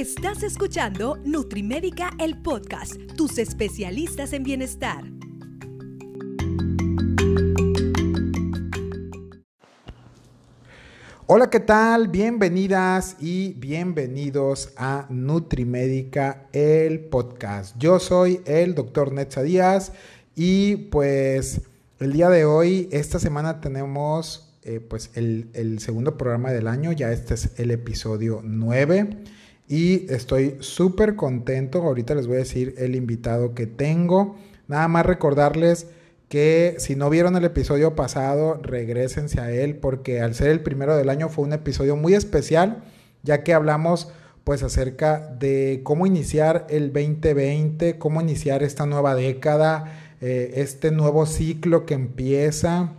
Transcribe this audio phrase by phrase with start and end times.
[0.00, 5.04] Estás escuchando Nutrimédica, el podcast, tus especialistas en bienestar.
[11.26, 12.08] Hola, ¿qué tal?
[12.08, 17.76] Bienvenidas y bienvenidos a Nutrimédica, el podcast.
[17.76, 19.92] Yo soy el doctor Netza Díaz
[20.34, 21.60] y pues
[21.98, 26.90] el día de hoy, esta semana tenemos eh, pues el, el segundo programa del año,
[26.90, 29.39] ya este es el episodio 9
[29.70, 31.82] y estoy súper contento.
[31.82, 34.34] Ahorita les voy a decir el invitado que tengo.
[34.66, 35.86] Nada más recordarles
[36.28, 40.96] que si no vieron el episodio pasado, regresense a él porque al ser el primero
[40.96, 42.82] del año fue un episodio muy especial,
[43.22, 44.08] ya que hablamos
[44.42, 51.26] pues acerca de cómo iniciar el 2020, cómo iniciar esta nueva década, eh, este nuevo
[51.26, 52.94] ciclo que empieza.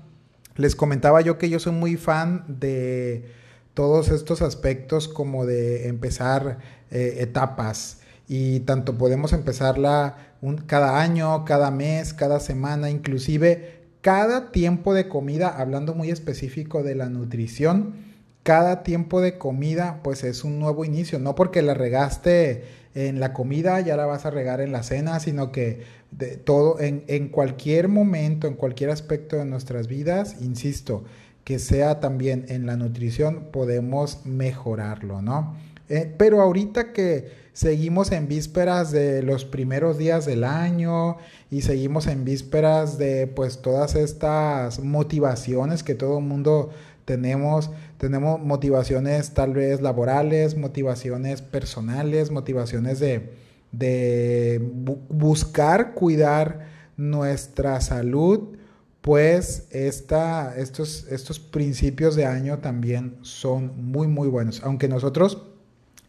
[0.56, 3.41] Les comentaba yo que yo soy muy fan de
[3.82, 6.60] todos estos aspectos como de empezar
[6.92, 8.02] eh, etapas.
[8.28, 15.08] Y tanto podemos empezarla un, cada año, cada mes, cada semana, inclusive cada tiempo de
[15.08, 17.96] comida, hablando muy específico de la nutrición,
[18.44, 23.34] cada tiempo de comida pues es un nuevo inicio, no porque la regaste en la
[23.34, 27.30] comida ya la vas a regar en la cena, sino que de todo en, en
[27.30, 31.04] cualquier momento, en cualquier aspecto de nuestras vidas, insisto,
[31.44, 35.56] que sea también en la nutrición, podemos mejorarlo, ¿no?
[35.90, 41.18] Eh, pero ahorita que seguimos en vísperas de los primeros días del año
[41.50, 46.70] y seguimos en vísperas de pues todas estas motivaciones que todo el mundo
[47.04, 53.34] tenemos, tenemos motivaciones tal vez laborales, motivaciones personales, motivaciones de,
[53.74, 54.62] de
[55.10, 58.56] buscar cuidar nuestra salud,
[59.02, 64.62] pues estos, estos principios de año también son muy, muy buenos.
[64.64, 65.44] Aunque nosotros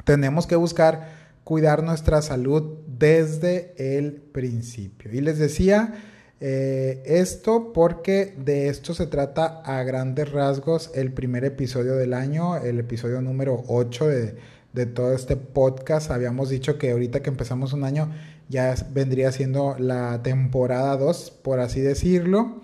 [0.05, 5.11] tenemos que buscar cuidar nuestra salud desde el principio.
[5.13, 5.95] Y les decía
[6.41, 12.57] eh, esto porque de esto se trata a grandes rasgos el primer episodio del año,
[12.57, 14.37] el episodio número 8 de,
[14.75, 16.11] de todo este podcast.
[16.11, 18.13] Habíamos dicho que ahorita que empezamos un año
[18.51, 22.62] ya vendría siendo la temporada 2, por así decirlo.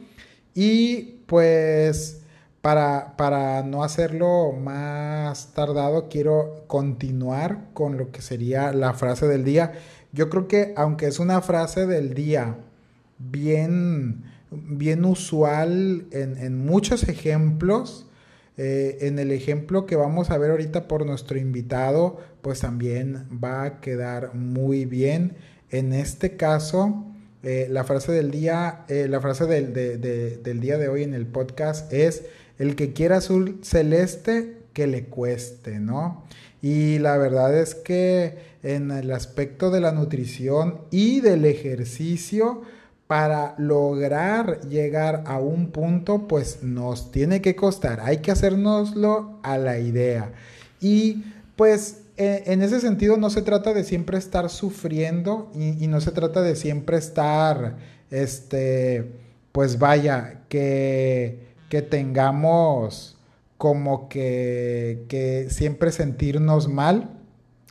[0.61, 2.23] Y pues
[2.63, 9.45] para, para no hacerlo más tardado, quiero continuar con lo que sería la frase del
[9.45, 9.75] día.
[10.11, 12.57] Yo creo que aunque es una frase del día
[13.19, 18.09] bien, bien usual en, en muchos ejemplos,
[18.57, 23.63] eh, en el ejemplo que vamos a ver ahorita por nuestro invitado, pues también va
[23.63, 25.37] a quedar muy bien.
[25.71, 27.08] En este caso,
[27.43, 31.27] eh, la frase del día, eh, la frase del, del día de hoy en el
[31.27, 32.25] podcast es,
[32.59, 36.25] el que quiera azul celeste, que le cueste, ¿no?
[36.61, 42.63] Y la verdad es que en el aspecto de la nutrición y del ejercicio,
[43.09, 49.57] para lograr llegar a un punto, pues nos tiene que costar, hay que hacernoslo a
[49.57, 50.33] la idea.
[50.81, 51.25] Y
[51.57, 56.43] pues en ese sentido no se trata de siempre estar sufriendo y, no se trata
[56.43, 57.77] de siempre estar,
[58.11, 59.13] este,
[59.53, 63.17] pues vaya, que, que tengamos
[63.57, 67.11] como que, que siempre sentirnos mal.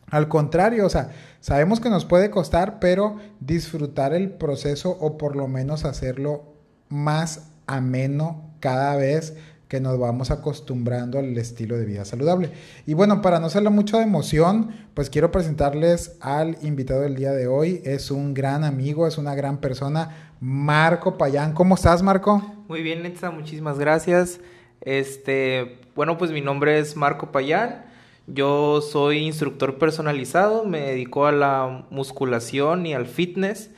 [0.09, 5.35] Al contrario, o sea, sabemos que nos puede costar, pero disfrutar el proceso o por
[5.35, 6.53] lo menos hacerlo
[6.87, 9.35] más ameno cada vez
[9.67, 12.51] que nos vamos acostumbrando al estilo de vida saludable.
[12.85, 17.31] Y bueno, para no hacerlo mucho de emoción, pues quiero presentarles al invitado del día
[17.31, 17.81] de hoy.
[17.83, 21.53] Es un gran amigo, es una gran persona, Marco Payán.
[21.53, 22.41] ¿Cómo estás, Marco?
[22.67, 24.39] Muy bien, Netza, muchísimas gracias.
[24.81, 27.85] Este, bueno, pues mi nombre es Marco Payán.
[28.27, 33.69] Yo soy instructor personalizado, me dedico a la musculación y al fitness.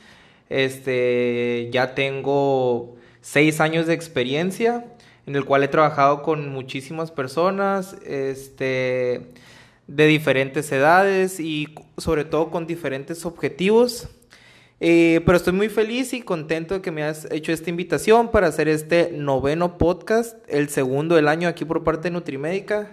[0.48, 4.84] Este, ya tengo seis años de experiencia
[5.30, 9.32] en el cual he trabajado con muchísimas personas, este,
[9.86, 11.68] de diferentes edades y
[11.98, 14.08] sobre todo con diferentes objetivos.
[14.80, 18.48] Eh, pero estoy muy feliz y contento de que me has hecho esta invitación para
[18.48, 22.90] hacer este noveno podcast, el segundo del año aquí por parte de Nutrimédica.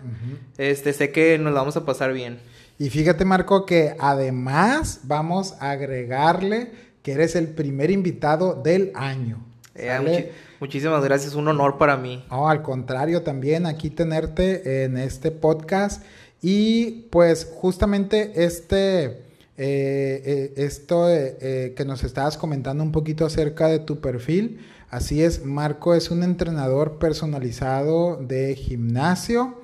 [0.59, 2.37] Este, sé que nos la vamos a pasar bien.
[2.77, 6.69] Y fíjate, Marco, que además vamos a agregarle
[7.01, 9.43] que eres el primer invitado del año.
[9.77, 12.25] Eh, muchísimas gracias, un honor para mí.
[12.29, 16.03] No, al contrario, también aquí tenerte en este podcast.
[16.41, 19.15] Y pues justamente este, eh,
[19.57, 24.59] eh, esto que nos estabas comentando un poquito acerca de tu perfil,
[24.89, 29.61] así es, Marco es un entrenador personalizado de gimnasio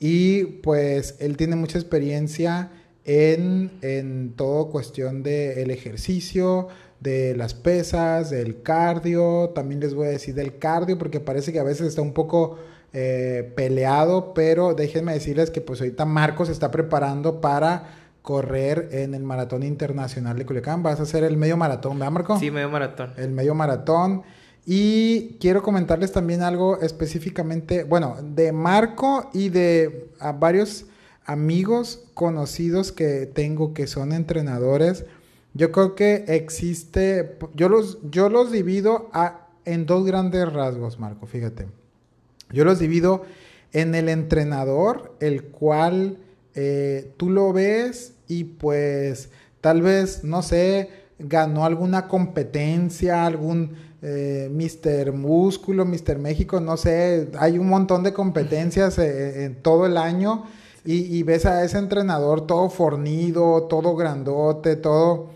[0.00, 2.70] y pues él tiene mucha experiencia
[3.04, 6.68] en, en todo cuestión del ejercicio,
[7.00, 11.60] de las pesas, del cardio, también les voy a decir del cardio porque parece que
[11.60, 12.58] a veces está un poco
[12.92, 19.14] eh, peleado, pero déjenme decirles que pues ahorita Marcos se está preparando para correr en
[19.14, 20.82] el Maratón Internacional de Culiacán.
[20.82, 22.38] Vas a hacer el medio maratón, ¿verdad, Marco?
[22.38, 23.12] Sí, medio maratón.
[23.18, 24.22] El medio maratón.
[24.64, 30.86] Y quiero comentarles también algo específicamente, bueno, de Marco y de a varios
[31.26, 35.04] amigos conocidos que tengo que son entrenadores.
[35.54, 41.26] Yo creo que existe, yo los, yo los divido a, en dos grandes rasgos, Marco,
[41.26, 41.68] fíjate.
[42.52, 43.22] Yo los divido
[43.72, 46.18] en el entrenador, el cual
[46.54, 49.30] eh, tú lo ves y pues
[49.60, 50.90] tal vez, no sé,
[51.20, 55.12] ganó alguna competencia, algún eh, Mr.
[55.12, 56.18] Músculo, Mr.
[56.18, 60.44] México, no sé, hay un montón de competencias eh, en todo el año
[60.84, 65.33] y, y, ves a ese entrenador todo fornido, todo grandote, todo...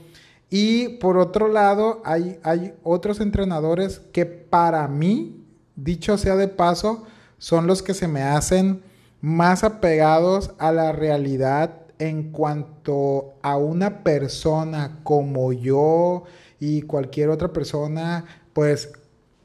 [0.50, 5.44] Y por otro lado, hay, hay otros entrenadores que para mí,
[5.76, 7.04] dicho sea de paso,
[7.38, 8.82] son los que se me hacen
[9.20, 16.24] más apegados a la realidad en cuanto a una persona como yo
[16.60, 18.92] y cualquier otra persona, pues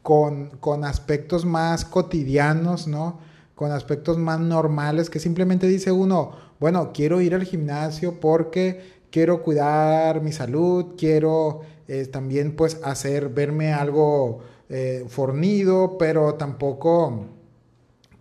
[0.02, 3.20] con, con aspectos más cotidianos, ¿no?
[3.56, 9.44] Con aspectos más normales que simplemente dice uno, bueno, quiero ir al gimnasio porque quiero
[9.44, 14.40] cuidar mi salud, quiero eh, también pues hacer, verme algo
[14.70, 17.28] eh, fornido, pero tampoco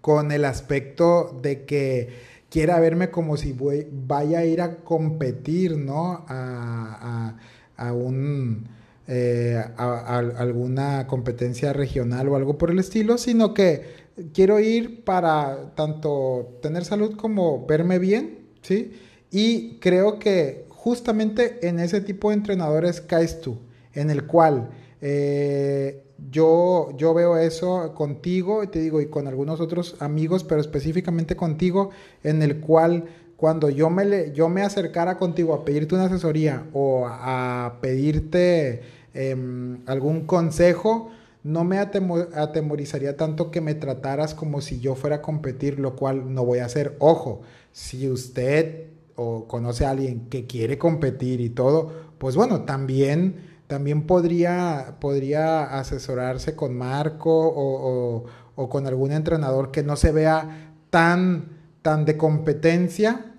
[0.03, 2.11] con el aspecto de que
[2.51, 3.57] quiera verme como si
[3.91, 6.27] vaya a ir a competir, ¿no?
[6.29, 7.39] A,
[7.79, 8.69] a, un,
[9.09, 14.03] eh, a, alguna competencia regional o algo por el estilo, sino que
[14.35, 18.93] quiero ir para tanto tener salud como verme bien, ¿sí?
[19.31, 23.57] Y creo que justamente en ese tipo de entrenadores caes tú,
[23.95, 24.71] en el cual
[25.01, 31.37] eh, yo, yo veo eso contigo, te digo, y con algunos otros amigos, pero específicamente
[31.37, 31.91] contigo,
[32.25, 33.05] en el cual
[33.37, 38.83] cuando yo me, le, yo me acercara contigo a pedirte una asesoría o a, pedirte
[39.15, 41.11] em, algún consejo,
[41.45, 46.35] no me atemorizaría tanto que me trataras como si yo fuera a competir, lo cual
[46.35, 46.97] no voy a hacer.
[46.99, 53.53] Ojo, si usted o conoce a alguien que quiere competir y todo, pues bueno, también
[53.73, 61.59] también podría, podría asesorarse con Marco o, con algún entrenador que no se vea tan,
[61.81, 63.33] tan de competencia,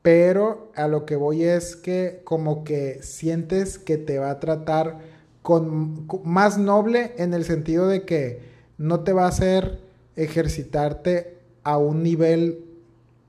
[0.00, 5.00] pero a lo que voy es que como que sientes que te va a tratar
[5.42, 8.40] con, más noble en el sentido de que
[8.78, 9.80] no te va a hacer
[10.16, 12.63] ejercitarte a un nivel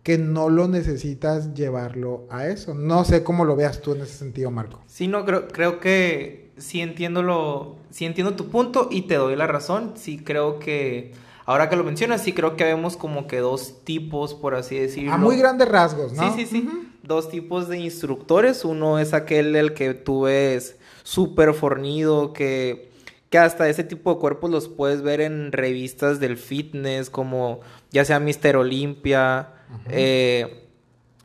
[0.05, 2.75] que no lo necesitas llevarlo a eso.
[2.75, 4.79] No sé cómo lo veas tú en ese sentido, Marco.
[4.85, 9.35] Sí, no, creo, creo que sí entiendo lo, sí entiendo tu punto y te doy
[9.35, 9.93] la razón.
[9.95, 11.13] Sí creo que,
[11.47, 15.11] ahora que lo mencionas, sí creo que vemos como que dos tipos, por así decirlo.
[15.11, 16.35] A muy grandes rasgos, ¿no?
[16.35, 16.69] Sí, sí, sí.
[17.01, 18.63] Dos tipos de instructores.
[18.63, 22.91] Uno es aquel el que tú ves súper fornido, que,
[23.31, 28.05] que hasta ese tipo de cuerpos los puedes ver en revistas del fitness, como ya
[28.05, 29.49] sea Mister Olympia,
[29.89, 30.67] eh,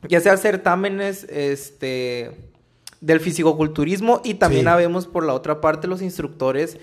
[0.07, 2.49] ya sea certámenes, este
[3.01, 6.77] del fisicoculturismo y también habemos por la otra parte los instructores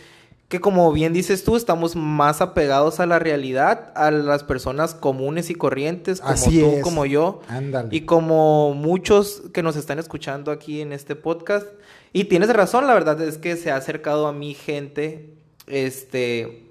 [0.48, 5.50] que como bien dices tú, estamos más apegados a la realidad, a las personas comunes
[5.50, 7.42] y corrientes, como tú, como yo,
[7.90, 11.66] y como muchos que nos están escuchando aquí en este podcast.
[12.14, 15.34] Y tienes razón, la verdad es que se ha acercado a mí gente,
[15.66, 16.64] este,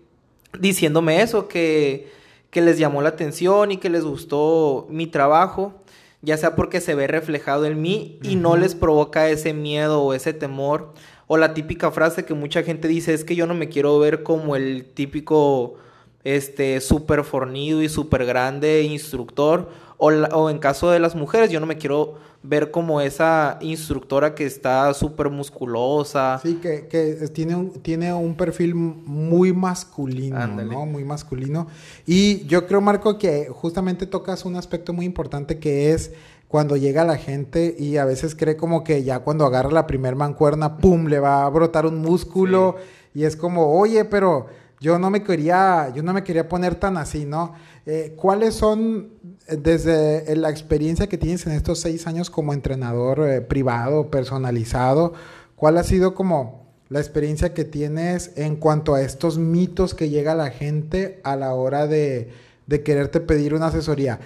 [0.59, 2.11] diciéndome eso, que,
[2.49, 5.81] que les llamó la atención y que les gustó mi trabajo
[6.21, 10.13] ya sea porque se ve reflejado en mí y no les provoca ese miedo o
[10.13, 10.93] ese temor.
[11.27, 14.23] O la típica frase que mucha gente dice es que yo no me quiero ver
[14.23, 15.75] como el típico
[16.23, 19.69] este súper fornido y súper grande instructor.
[19.97, 24.35] O, o, en caso de las mujeres, yo no me quiero ver como esa instructora
[24.35, 26.39] que está súper musculosa.
[26.41, 30.85] Sí, que, que, tiene, un, tiene un perfil muy masculino, ¿no?
[30.85, 31.67] Muy masculino.
[32.05, 36.13] Y yo creo, Marco, que justamente tocas un aspecto muy importante que es
[36.47, 40.15] cuando llega la gente y a veces cree como que ya cuando agarra la primer
[40.15, 42.77] mancuerna, ¡pum!, le va a brotar un músculo
[43.13, 44.47] y es como, oye, pero
[44.79, 47.53] yo no me quería, yo no me quería poner tan así, ¿no?
[47.85, 49.09] Eh, ¿Cuáles son,
[49.47, 55.13] eh, desde la experiencia que tienes en estos seis años como entrenador eh, privado, personalizado,
[55.55, 60.35] cuál ha sido como la experiencia que tienes en cuanto a estos mitos que llega
[60.35, 62.31] la gente a la hora de,
[62.67, 64.19] de quererte pedir una asesoría?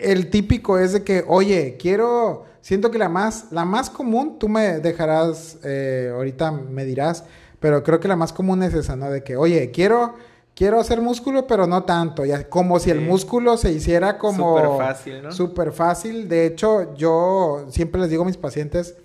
[0.00, 4.48] El típico es de que, oye, quiero siento que la más, la más común, tú
[4.48, 7.24] me dejarás, eh, ahorita me dirás,
[7.62, 9.08] pero creo que la más común es esa, ¿no?
[9.08, 10.16] De que, oye, quiero,
[10.54, 12.24] quiero hacer músculo, pero no tanto.
[12.24, 14.58] Ya, como si el músculo se hiciera como...
[14.58, 15.32] Súper fácil, ¿no?
[15.32, 16.28] Súper fácil.
[16.28, 18.96] De hecho, yo siempre les digo a mis pacientes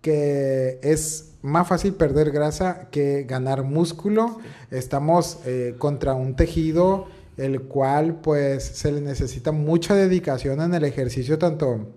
[0.00, 4.38] que es más fácil perder grasa que ganar músculo.
[4.70, 7.06] Estamos eh, contra un tejido
[7.36, 11.88] el cual pues se le necesita mucha dedicación en el ejercicio, tanto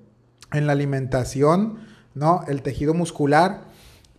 [0.51, 1.77] en la alimentación,
[2.15, 2.43] ¿no?
[2.47, 3.66] El tejido muscular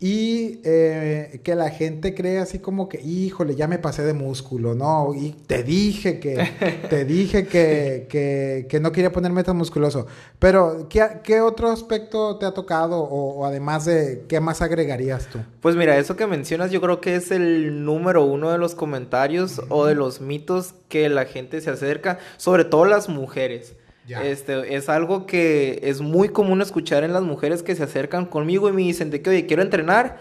[0.00, 4.74] y eh, que la gente cree así como que, híjole, ya me pasé de músculo,
[4.74, 5.12] ¿no?
[5.12, 6.36] Y te dije que,
[6.90, 10.06] te dije que, que, que no quería ponerme tan musculoso.
[10.38, 15.26] Pero, ¿qué, qué otro aspecto te ha tocado o, o, además de qué más agregarías
[15.26, 15.40] tú?
[15.60, 19.60] Pues mira, eso que mencionas yo creo que es el número uno de los comentarios
[19.68, 23.74] o de los mitos que la gente se acerca, sobre todo las mujeres.
[24.08, 24.24] Ya.
[24.24, 28.68] Este, es algo que es muy común escuchar en las mujeres que se acercan conmigo
[28.68, 30.18] y me dicen de que, oye, quiero entrenar,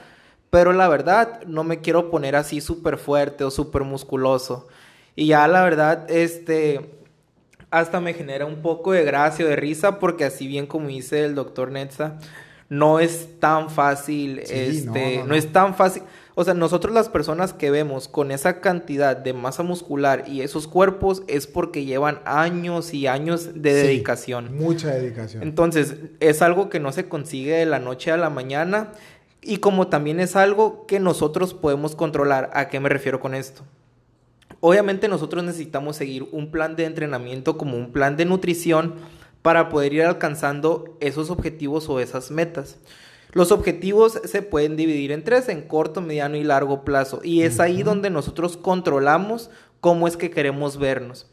[0.49, 4.67] pero la verdad no me quiero poner así súper fuerte o súper musculoso.
[5.15, 6.91] Y ya la verdad, este,
[7.71, 11.23] hasta me genera un poco de gracia o de risa porque así bien como dice
[11.23, 12.19] el doctor Netza,
[12.69, 15.27] no es tan fácil, sí, este, no, no, no.
[15.29, 16.03] no es tan fácil.
[16.39, 20.67] O sea, nosotros las personas que vemos con esa cantidad de masa muscular y esos
[20.67, 24.55] cuerpos es porque llevan años y años de sí, dedicación.
[24.55, 25.41] Mucha dedicación.
[25.41, 28.91] Entonces, es algo que no se consigue de la noche a la mañana
[29.41, 32.51] y como también es algo que nosotros podemos controlar.
[32.53, 33.63] ¿A qué me refiero con esto?
[34.59, 38.93] Obviamente nosotros necesitamos seguir un plan de entrenamiento como un plan de nutrición
[39.41, 42.77] para poder ir alcanzando esos objetivos o esas metas.
[43.37, 47.19] Los objetivos se pueden dividir en tres, en corto, mediano y largo plazo.
[47.23, 51.27] Y es ahí donde nosotros controlamos cómo es que queremos vernos.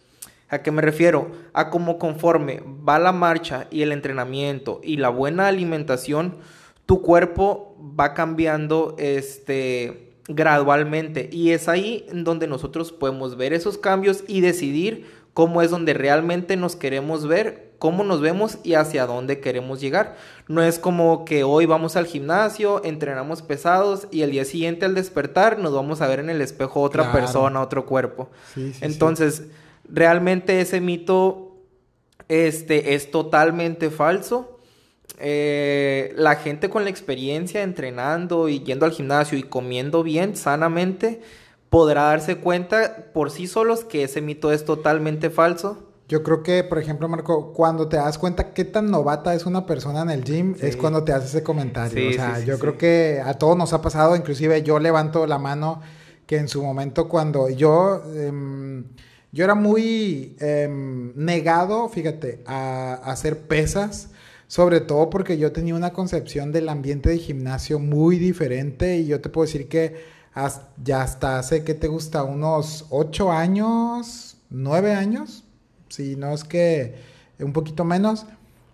[0.51, 1.31] ¿A qué me refiero?
[1.55, 6.37] A cómo conforme va la marcha y el entrenamiento y la buena alimentación,
[6.85, 11.31] tu cuerpo va cambiando este, gradualmente.
[11.33, 16.59] Y es ahí donde nosotros podemos ver esos cambios y decidir cómo es donde realmente
[16.59, 20.17] nos queremos ver, cómo nos vemos y hacia dónde queremos llegar.
[20.49, 24.95] No es como que hoy vamos al gimnasio, entrenamos pesados y el día siguiente al
[24.95, 27.19] despertar nos vamos a ver en el espejo otra claro.
[27.19, 28.31] persona, otro cuerpo.
[28.55, 29.51] Sí, sí, Entonces, sí.
[29.87, 31.59] realmente ese mito
[32.29, 34.59] este, es totalmente falso.
[35.19, 41.21] Eh, la gente con la experiencia entrenando y yendo al gimnasio y comiendo bien, sanamente,
[41.69, 45.84] podrá darse cuenta por sí solos que ese mito es totalmente falso.
[46.09, 49.65] Yo creo que, por ejemplo, Marco, cuando te das cuenta qué tan novata es una
[49.65, 50.67] persona en el gym, sí.
[50.67, 51.97] es cuando te haces ese comentario.
[51.99, 55.27] Sí, o sea, sí, yo creo que a todos nos ha pasado, inclusive yo levanto
[55.27, 55.81] la mano
[56.27, 58.85] que en su momento cuando yo, eh,
[59.33, 60.69] yo era muy eh,
[61.15, 64.11] negado, fíjate, a, a hacer pesas.
[64.47, 69.21] Sobre todo porque yo tenía una concepción del ambiente de gimnasio muy diferente y yo
[69.21, 74.93] te puedo decir que hasta, ya hasta hace que te gusta unos ocho años, nueve
[74.93, 75.44] años,
[75.95, 76.95] si no es que
[77.39, 78.27] un poquito menos,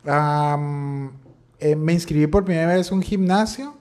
[0.04, 3.74] eh, me inscribí por primera vez en un gimnasio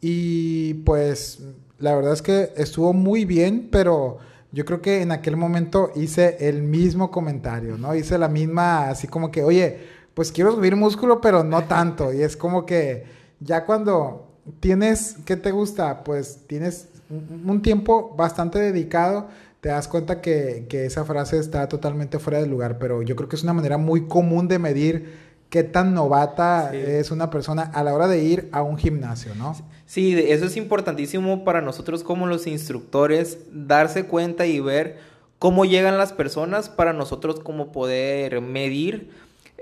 [0.00, 1.42] y pues
[1.78, 4.18] la verdad es que estuvo muy bien, pero
[4.52, 7.94] yo creo que en aquel momento hice el mismo comentario, ¿no?
[7.94, 9.78] Hice la misma, así como que, oye,
[10.14, 12.12] pues quiero subir músculo, pero no tanto.
[12.12, 13.04] Y es como que
[13.40, 14.28] ya cuando
[14.60, 16.04] tienes, ¿qué te gusta?
[16.04, 19.28] Pues tienes un tiempo bastante dedicado,
[19.62, 23.28] te das cuenta que, que, esa frase está totalmente fuera de lugar, pero yo creo
[23.28, 25.14] que es una manera muy común de medir
[25.50, 26.78] qué tan novata sí.
[26.78, 29.54] es una persona a la hora de ir a un gimnasio, ¿no?
[29.86, 34.98] Sí, eso es importantísimo para nosotros como los instructores, darse cuenta y ver
[35.38, 39.10] cómo llegan las personas para nosotros como poder medir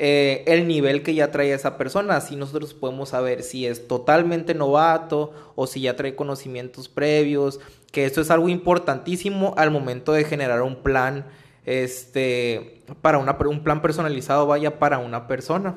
[0.02, 2.16] eh, el nivel que ya trae esa persona.
[2.16, 8.04] Así nosotros podemos saber si es totalmente novato o si ya trae conocimientos previos, que
[8.04, 11.26] esto es algo importantísimo al momento de generar un plan,
[11.66, 15.76] este, para una, un plan personalizado, vaya, para una persona.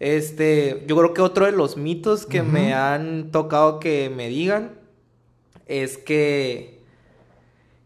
[0.00, 2.48] Este, yo creo que otro de los mitos que uh -huh.
[2.48, 4.72] me han tocado que me digan
[5.66, 6.77] es que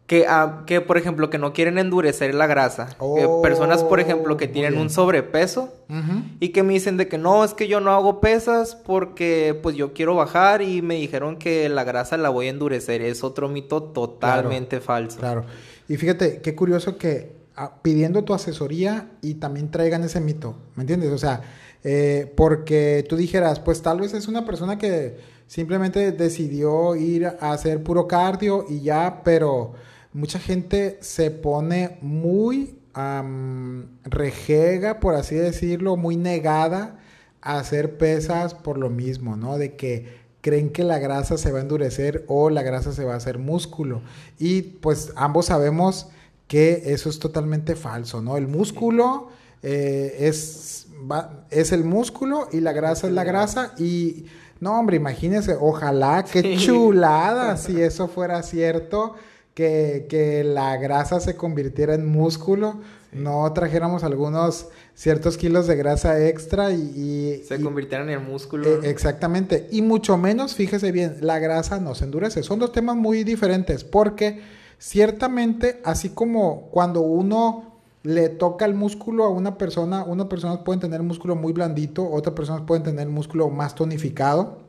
[0.07, 2.89] que, uh, que, por ejemplo, que no quieren endurecer la grasa.
[2.99, 6.23] Oh, personas, por ejemplo, que tienen un sobrepeso uh -huh.
[6.39, 9.75] y que me dicen de que no, es que yo no hago pesas porque pues
[9.75, 13.01] yo quiero bajar y me dijeron que la grasa la voy a endurecer.
[13.01, 15.19] Es otro mito totalmente claro, falso.
[15.19, 15.45] Claro.
[15.87, 20.83] Y fíjate, qué curioso que uh, pidiendo tu asesoría y también traigan ese mito, ¿me
[20.83, 21.11] entiendes?
[21.13, 21.41] O sea,
[21.83, 25.17] eh, porque tú dijeras, pues tal vez es una persona que
[25.47, 29.73] simplemente decidió ir a hacer puro cardio y ya, pero
[30.13, 36.99] mucha gente se pone muy um, rejega, por así decirlo, muy negada
[37.41, 39.57] a hacer pesas por lo mismo, ¿no?
[39.57, 43.13] De que creen que la grasa se va a endurecer o la grasa se va
[43.13, 44.01] a hacer músculo.
[44.37, 46.09] Y pues ambos sabemos
[46.47, 48.37] que eso es totalmente falso, ¿no?
[48.37, 49.29] El músculo
[49.61, 50.87] eh, es,
[51.49, 54.25] es el músculo y la grasa es la grasa y...
[54.59, 59.15] No, hombre, imagínense, ojalá, qué chulada si eso fuera cierto,
[59.53, 62.79] que, que la grasa se convirtiera en músculo
[63.13, 67.43] no trajéramos algunos ciertos kilos de grasa extra y...
[67.47, 68.67] se convirtieran en músculo.
[68.67, 69.67] Eh, exactamente.
[69.71, 72.43] Y mucho menos, fíjese bien, la grasa no se endurece.
[72.43, 74.41] Son dos temas muy diferentes porque
[74.79, 80.79] ciertamente, así como cuando uno le toca el músculo a una persona, una persona puede
[80.79, 84.63] tener músculo muy blandito, otras personas pueden tener músculo más tonificado.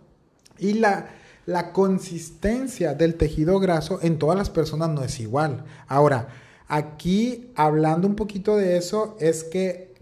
[0.59, 1.09] Y la,
[1.47, 5.65] la consistencia del tejido graso en todas las personas no es igual.
[5.87, 6.29] Ahora,
[6.69, 9.95] Aquí, hablando un poquito de eso, es que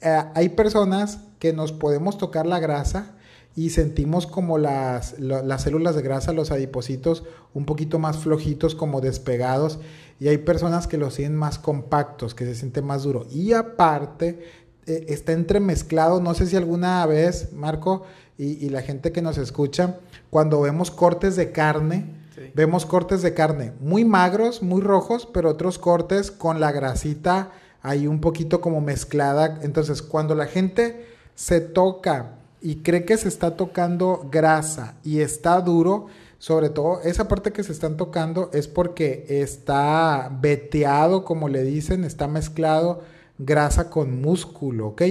[0.00, 3.16] eh, hay personas que nos podemos tocar la grasa
[3.56, 9.00] y sentimos como las, las células de grasa, los adipocitos, un poquito más flojitos, como
[9.00, 9.80] despegados.
[10.20, 13.26] Y hay personas que los sienten más compactos, que se siente más duro.
[13.30, 14.40] Y aparte,
[14.86, 16.20] eh, está entremezclado.
[16.20, 18.04] No sé si alguna vez, Marco,
[18.38, 19.98] y, y la gente que nos escucha,
[20.30, 22.24] cuando vemos cortes de carne,
[22.54, 28.06] Vemos cortes de carne muy magros, muy rojos, pero otros cortes con la grasita ahí
[28.06, 29.60] un poquito como mezclada.
[29.62, 35.60] Entonces, cuando la gente se toca y cree que se está tocando grasa y está
[35.60, 36.06] duro,
[36.38, 42.04] sobre todo esa parte que se están tocando es porque está veteado, como le dicen,
[42.04, 43.02] está mezclado
[43.38, 45.02] grasa con músculo, ¿ok?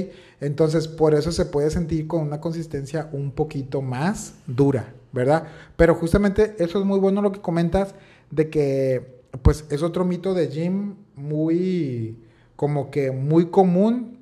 [0.41, 4.93] Entonces, por eso se puede sentir con una consistencia un poquito más dura.
[5.13, 5.47] ¿verdad?
[5.77, 7.95] Pero justamente eso es muy bueno lo que comentas
[8.31, 12.17] de que, pues, es otro mito de gym muy,
[12.55, 14.17] como que muy común,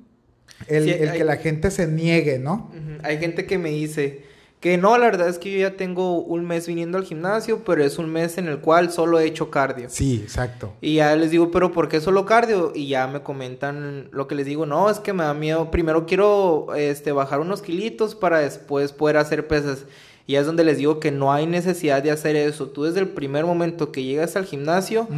[0.68, 2.70] el, que la gente se niegue, ¿no?
[3.02, 4.22] Hay gente que me dice
[4.62, 7.82] que no, la verdad es que yo ya tengo un mes viniendo al gimnasio, pero
[7.82, 9.88] es un mes en el cual solo he hecho cardio.
[9.90, 10.72] Sí, exacto.
[10.80, 12.70] Y ya les digo, pero ¿por qué solo cardio?
[12.72, 16.06] Y ya me comentan lo que les digo, no, es que me da miedo, primero
[16.06, 19.84] quiero este, bajar unos kilitos para después poder hacer pesas.
[20.28, 22.68] Y es donde les digo que no hay necesidad de hacer eso.
[22.68, 25.08] Tú desde el primer momento que llegas al gimnasio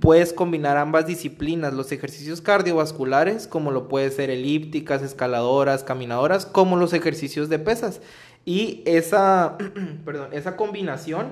[0.00, 6.76] puedes combinar ambas disciplinas, los ejercicios cardiovasculares, como lo puede ser elípticas, escaladoras, caminadoras, como
[6.76, 8.00] los ejercicios de pesas.
[8.44, 9.56] Y esa,
[10.04, 11.28] perdón, esa combinación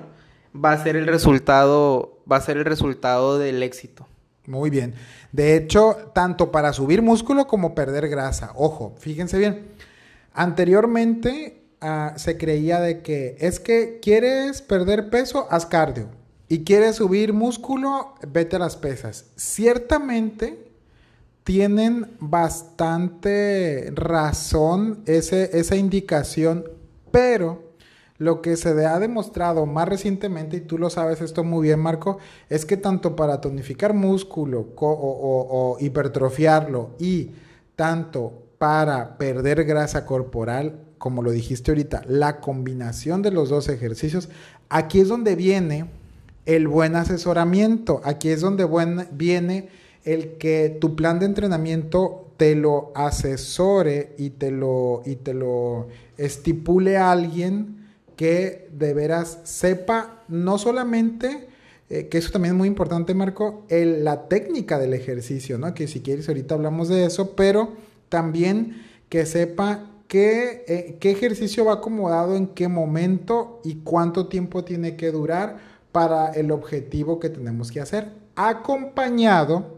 [0.54, 4.06] va a ser el resultado, va a ser el resultado del éxito.
[4.46, 4.94] Muy bien.
[5.32, 8.52] De hecho, tanto para subir músculo como perder grasa.
[8.56, 9.68] Ojo, fíjense bien.
[10.32, 16.08] Anteriormente Ah, se creía de que es que quieres perder peso, haz cardio.
[16.46, 19.26] Y quieres subir músculo, vete a las pesas.
[19.36, 20.70] Ciertamente
[21.42, 26.64] tienen bastante razón ese, esa indicación,
[27.10, 27.70] pero
[28.18, 32.18] lo que se ha demostrado más recientemente, y tú lo sabes esto muy bien, Marco,
[32.50, 37.30] es que tanto para tonificar músculo o hipertrofiarlo y
[37.76, 44.28] tanto para perder grasa corporal, como lo dijiste ahorita, la combinación de los dos ejercicios,
[44.68, 45.88] aquí es donde viene
[46.44, 48.68] el buen asesoramiento, aquí es donde
[49.12, 49.70] viene
[50.04, 55.88] el que tu plan de entrenamiento te lo asesore y te lo, y te lo
[56.16, 61.48] estipule a alguien que de veras sepa no solamente,
[61.90, 65.74] eh, que eso también es muy importante Marco, la técnica del ejercicio, ¿no?
[65.74, 67.74] que si quieres ahorita hablamos de eso, pero
[68.08, 74.96] también que sepa eh, qué, ejercicio va acomodado en qué momento y cuánto tiempo tiene
[74.96, 75.58] que durar
[75.92, 79.76] para el objetivo que tenemos que hacer, acompañado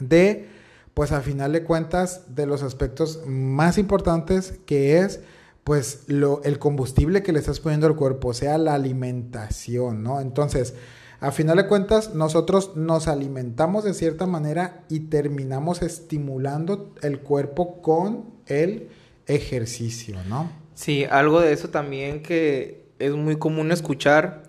[0.00, 0.57] de,
[0.98, 5.20] pues a final de cuentas, de los aspectos más importantes que es,
[5.62, 10.20] pues, lo, el combustible que le estás poniendo al cuerpo, o sea, la alimentación, ¿no?
[10.20, 10.74] Entonces,
[11.20, 17.80] a final de cuentas, nosotros nos alimentamos de cierta manera y terminamos estimulando el cuerpo
[17.80, 18.88] con el
[19.28, 20.50] ejercicio, ¿no?
[20.74, 24.42] Sí, algo de eso también que es muy común escuchar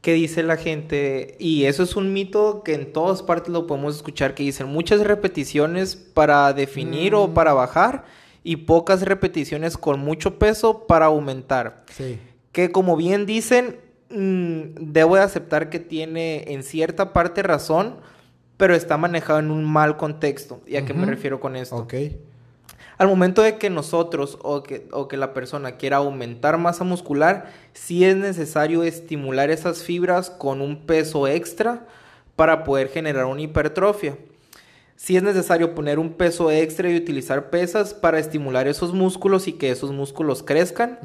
[0.00, 3.96] que dice la gente, y eso es un mito que en todas partes lo podemos
[3.96, 7.34] escuchar, que dicen muchas repeticiones para definir o mm.
[7.34, 8.04] para bajar
[8.42, 11.84] y pocas repeticiones con mucho peso para aumentar.
[11.90, 12.18] Sí.
[12.52, 13.76] Que como bien dicen,
[14.08, 17.96] mm, debo de aceptar que tiene en cierta parte razón,
[18.56, 20.62] pero está manejado en un mal contexto.
[20.66, 21.76] ¿Y a qué me refiero con esto?
[21.76, 21.94] Ok.
[23.00, 27.50] Al momento de que nosotros o que, o que la persona quiera aumentar masa muscular,
[27.72, 31.86] sí es necesario estimular esas fibras con un peso extra
[32.36, 34.18] para poder generar una hipertrofia.
[34.96, 39.54] si es necesario poner un peso extra y utilizar pesas para estimular esos músculos y
[39.54, 40.98] que esos músculos crezcan.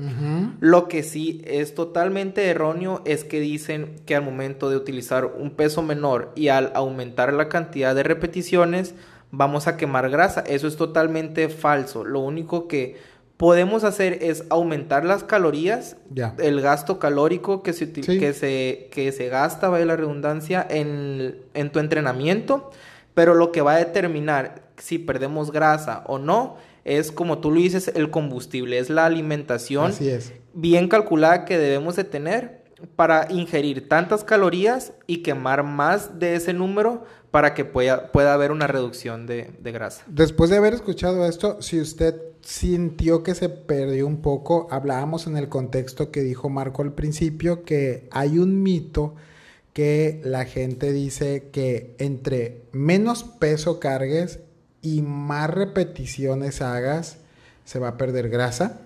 [0.60, 5.52] Lo que sí es totalmente erróneo es que dicen que al momento de utilizar un
[5.52, 8.96] peso menor y al aumentar la cantidad de repeticiones
[9.38, 10.42] vamos a quemar grasa.
[10.42, 12.04] Eso es totalmente falso.
[12.04, 12.98] Lo único que
[13.38, 15.98] podemos hacer es aumentar las calorías,
[16.38, 21.70] el gasto calórico que se, que se, que se gasta, vaya la redundancia, en, en
[21.72, 22.72] tu entrenamiento
[23.16, 27.60] pero lo que va a determinar si perdemos grasa o no es como tú lo
[27.60, 29.92] dices, el combustible, es la alimentación
[30.54, 32.64] bien calculada que debemos de tener
[32.96, 38.54] para ingerir tantas calorías y quemar más de ese número para que pueda, pueda haber
[38.54, 40.06] una reducción de, de, grasa.
[40.08, 45.36] Después de haber escuchado esto, si usted sintió que se perdió un poco, hablábamos en
[45.36, 49.16] el contexto que dijo Marco al principio, que hay un mito
[49.74, 54.40] que la gente dice que entre menos peso cargues
[54.82, 57.18] y más repeticiones hagas,
[57.66, 58.80] se va a perder grasa.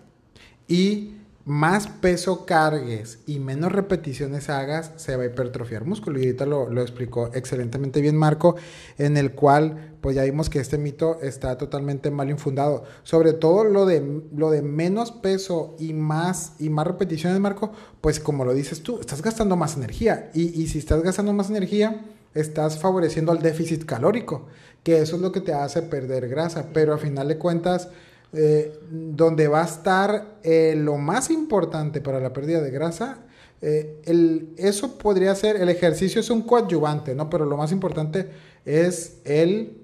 [0.68, 1.19] Y
[1.50, 6.20] más peso cargues y menos repeticiones hagas, se va a hipertrofiar músculo.
[6.20, 8.56] Y ahorita lo, lo, explicó excelentemente bien Marco,
[9.00, 12.84] en el cual pues ya vimos que este mito está totalmente mal infundado.
[13.02, 18.20] Sobre todo lo de, lo de menos peso y más, y más repeticiones, Marco, pues
[18.20, 20.30] como lo dices tú, estás gastando más energía.
[20.36, 24.46] Y, y si estás gastando más energía, estás favoreciendo al déficit calórico,
[24.84, 26.68] que eso es lo que te hace perder grasa.
[26.74, 27.90] Pero a final de cuentas
[28.32, 33.20] eh, donde va a estar eh, lo más importante para la pérdida de grasa.
[33.62, 37.30] Eh, el, eso podría ser, el ejercicio es un coadyuvante, ¿no?
[37.30, 38.30] Pero lo más importante
[38.65, 39.78] es el,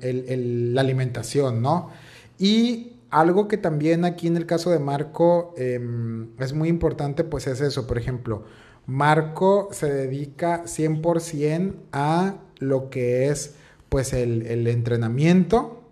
[0.00, 1.90] el, la alimentación, ¿no?
[2.38, 7.46] Y algo que también aquí en el caso de Marco em, es muy importante, pues
[7.46, 8.44] es eso, por ejemplo,
[8.86, 13.54] Marco se dedica 100% a lo que es
[13.88, 15.85] pues el, el entrenamiento,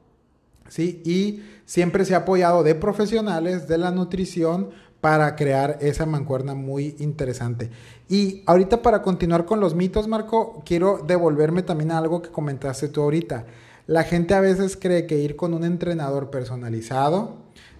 [0.74, 1.00] ¿sí?
[1.04, 6.96] Y siempre se ha apoyado de profesionales de la nutrición para crear esa mancuerna muy
[6.98, 7.70] interesante.
[8.08, 12.88] Y ahorita para continuar con los mitos, Marco, quiero devolverme también a algo que comentaste
[12.88, 13.44] tú ahorita.
[13.86, 17.36] La gente a veces cree que ir con un entrenador personalizado,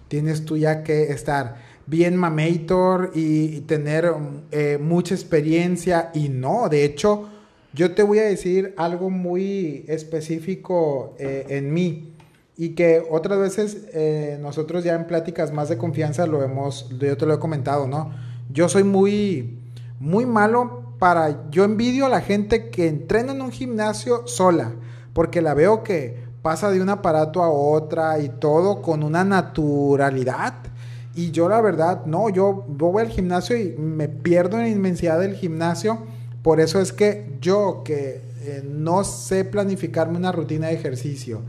[0.07, 1.55] tienes tú ya que estar
[1.87, 4.13] bien mamator y, tener
[4.51, 7.27] eh, mucha experiencia y no, de hecho,
[7.73, 12.14] yo te voy a decir algo muy específico eh, en mí
[12.57, 17.17] y que otras veces eh, nosotros ya en pláticas más de confianza lo hemos, yo
[17.17, 18.11] te lo he comentado, ¿no?
[18.51, 19.59] Yo soy muy,
[19.99, 24.73] muy malo para, yo envidio a la gente que entrena en un gimnasio sola,
[25.13, 30.53] porque la veo que pasa de un aparato a otra y todo con una naturalidad.
[31.15, 35.19] Y yo la verdad, no, yo voy al gimnasio y me pierdo en la inmensidad
[35.19, 35.99] del gimnasio.
[36.41, 41.41] Por eso es que yo que eh, no sé planificarme una rutina de ejercicio,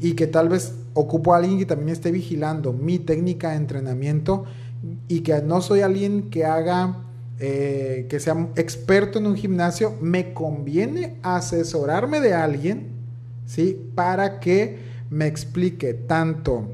[0.00, 4.44] y que tal vez ocupo a alguien que también esté vigilando mi técnica de entrenamiento
[5.08, 7.04] y que no soy alguien que haga,
[7.38, 12.88] eh, que sea experto en un gimnasio, me conviene asesorarme de alguien,
[13.46, 13.90] ¿sí?
[13.94, 14.78] Para que
[15.10, 16.68] me explique tanto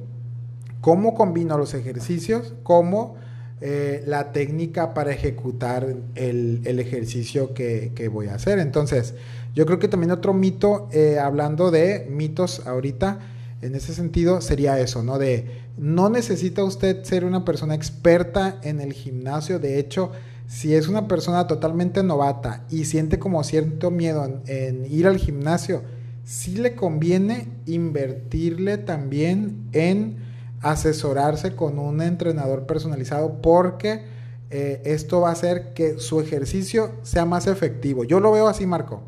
[0.81, 3.17] cómo combino los ejercicios como
[3.61, 8.59] eh, la técnica para ejecutar el, ejercicio que, voy a hacer.
[8.59, 9.15] Entonces,
[9.55, 13.19] yo creo que también otro mito, eh, hablando de mitos ahorita,
[13.63, 15.19] en ese sentido, sería eso, ¿no?
[15.19, 15.47] De
[15.77, 19.59] no necesita usted ser una persona experta en el gimnasio.
[19.59, 20.13] De hecho,
[20.47, 25.83] si es una persona totalmente novata y siente como cierto miedo en, ir al gimnasio,
[26.25, 30.30] sí le conviene invertirle también en
[30.61, 34.05] asesorarse con un entrenador personalizado porque
[34.51, 38.05] eh, esto va a hacer que su ejercicio sea más efectivo.
[38.05, 39.03] Yo lo veo así, Marco.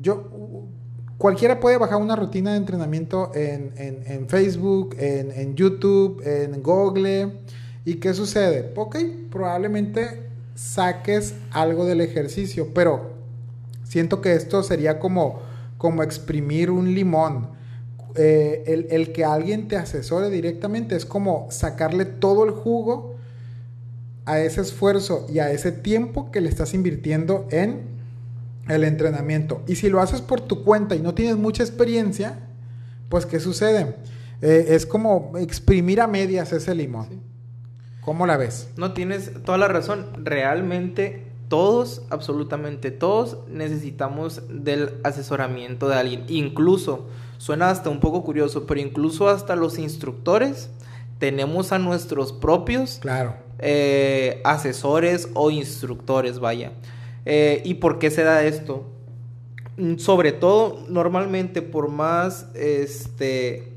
[0.00, 0.30] Yo,
[1.18, 7.40] cualquiera puede bajar una rutina de entrenamiento en, Facebook, en, YouTube, en Google.
[7.84, 8.72] ¿Y qué sucede?
[8.76, 8.96] Ok,
[9.30, 13.12] probablemente saques algo del ejercicio, pero
[13.84, 15.40] siento que esto sería como,
[15.78, 17.48] como exprimir un limón.
[18.14, 23.16] Eh, el, el, que alguien te asesore directamente es como sacarle todo el jugo
[24.26, 27.80] a ese esfuerzo y a ese tiempo que le estás invirtiendo en
[28.68, 29.62] el entrenamiento.
[29.66, 32.38] Y si lo haces por tu cuenta y no tienes mucha experiencia,
[33.08, 33.96] pues ¿qué sucede?
[34.40, 37.20] Eh, es como exprimir a medias ese limón.
[38.02, 38.68] ¿Cómo la ves?
[38.76, 40.24] No tienes toda la razón.
[40.24, 46.24] Realmente todos, absolutamente todos, necesitamos del asesoramiento de alguien.
[46.28, 47.06] Incluso,
[47.42, 50.70] suena hasta un poco curioso, pero incluso hasta los instructores
[51.18, 53.34] tenemos a nuestros propios claro.
[53.58, 56.70] Eh, asesores o instructores, vaya.
[57.24, 58.84] Eh, ¿Y por qué se da esto?
[59.76, 63.72] mm, sobre todo, normalmente por más, este,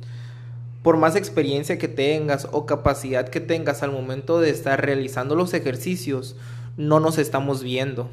[0.83, 5.55] por más experiencia que tengas o capacidad que tengas al momento de estar realizando los
[5.55, 6.35] ejercicios,
[6.77, 8.11] no nos estamos viendo.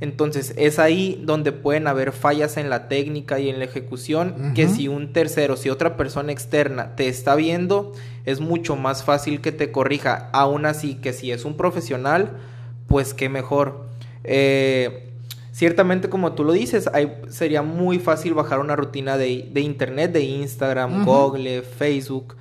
[0.00, 4.66] Entonces es ahí donde pueden haber fallas en la técnica y en la ejecución que
[4.66, 7.92] si un tercero, si otra persona externa te está viendo,
[8.24, 10.30] es mucho más fácil que te corrija.
[10.32, 12.38] Aún así que si es un profesional,
[12.86, 13.84] pues qué mejor.
[14.24, 15.10] Eh,
[15.52, 16.88] ciertamente como tú lo dices,
[17.28, 22.36] sería muy fácil bajar una rutina de, internet, de Instagram, Google, Facebook,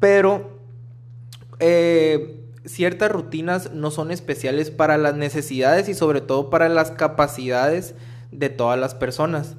[0.00, 0.58] pero...
[1.60, 2.37] Eh,
[2.68, 7.94] ciertas rutinas no son especiales para las necesidades y sobre todo para las capacidades
[8.30, 9.56] de todas las personas.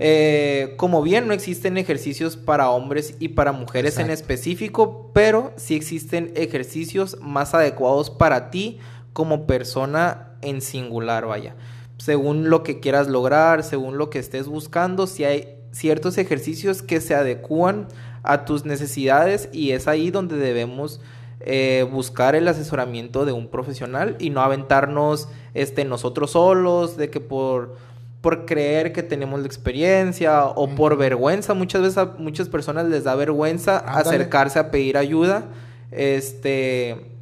[0.00, 5.74] Eh, como bien no existen ejercicios para hombres y para mujeres en específico, pero sí
[5.74, 8.78] existen ejercicios más adecuados para ti
[9.12, 11.56] como persona en singular, vaya.
[11.96, 17.00] Según lo que quieras lograr, según lo que estés buscando, si hay ciertos ejercicios que
[17.00, 17.88] se adecúan
[18.22, 21.00] a tus necesidades y es ahí donde debemos
[21.40, 27.20] eh, buscar el asesoramiento de un profesional y no aventarnos este, nosotros solos, de que
[27.20, 27.76] por,
[28.20, 33.04] por creer que tenemos la experiencia o por vergüenza, muchas veces a muchas personas les
[33.04, 35.44] da vergüenza acercarse a pedir ayuda,
[35.92, 37.12] este,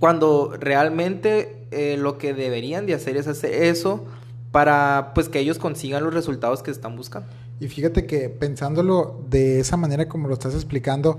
[0.00, 4.04] cuando realmente eh, lo que deberían de hacer es hacer eso
[4.50, 7.28] para pues que ellos consigan los resultados que están buscando.
[7.60, 11.18] Y fíjate que pensándolo de esa manera como lo estás explicando,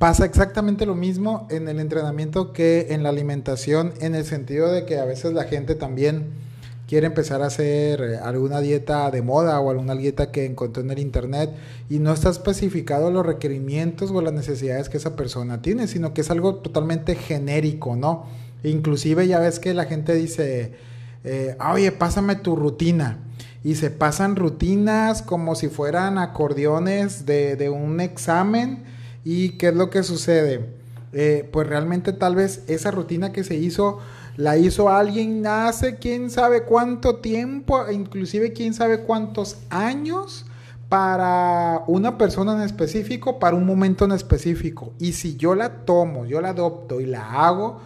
[0.00, 4.86] Pasa exactamente lo mismo en el entrenamiento que en la alimentación, en el sentido de
[4.86, 6.30] que a veces la gente también
[6.88, 10.90] quiere empezar a hacer eh, alguna dieta de moda o alguna dieta que encontró en
[10.90, 11.50] el internet
[11.90, 16.22] y no está especificado los requerimientos o las necesidades que esa persona tiene, sino que
[16.22, 18.24] es algo totalmente genérico, ¿no?
[18.64, 20.72] Inclusive ya ves que la gente dice,
[21.24, 23.18] eh, oye, pásame tu rutina.
[23.62, 29.74] Y se pasan rutinas como si fueran acordeones de, de un examen ¿Y qué es
[29.74, 30.70] lo que sucede?
[31.12, 33.98] Eh, pues realmente tal vez esa rutina que se hizo
[34.36, 40.46] la hizo alguien hace quién sabe cuánto tiempo, inclusive quién sabe cuántos años
[40.88, 44.92] para una persona en específico, para un momento en específico.
[44.98, 47.80] Y si yo la tomo, yo la adopto y la hago,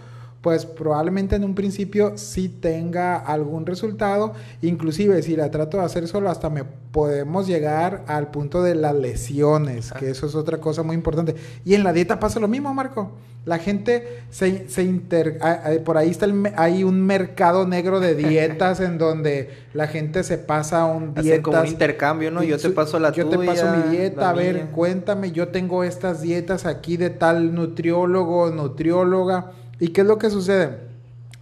[0.45, 4.35] pues probablemente en un principio sí tenga algún resultado.
[4.61, 8.95] Inclusive si la trato de hacer solo, hasta me podemos llegar al punto de las
[8.95, 11.35] lesiones, que eso es otra cosa muy importante.
[11.65, 13.13] Y en la dieta pasa lo mismo, Marco.
[13.47, 15.39] La gente se, se inter...
[15.83, 20.37] Por ahí está el, hay un mercado negro de dietas en donde la gente se
[20.37, 21.41] pasa un dietas...
[21.41, 22.43] como un intercambio, ¿no?
[22.43, 26.21] Yo te paso la Yo te paso mi dieta, a ver, cuéntame, yo tengo estas
[26.21, 30.79] dietas aquí de tal nutriólogo, nutrióloga ¿Y qué es lo que sucede?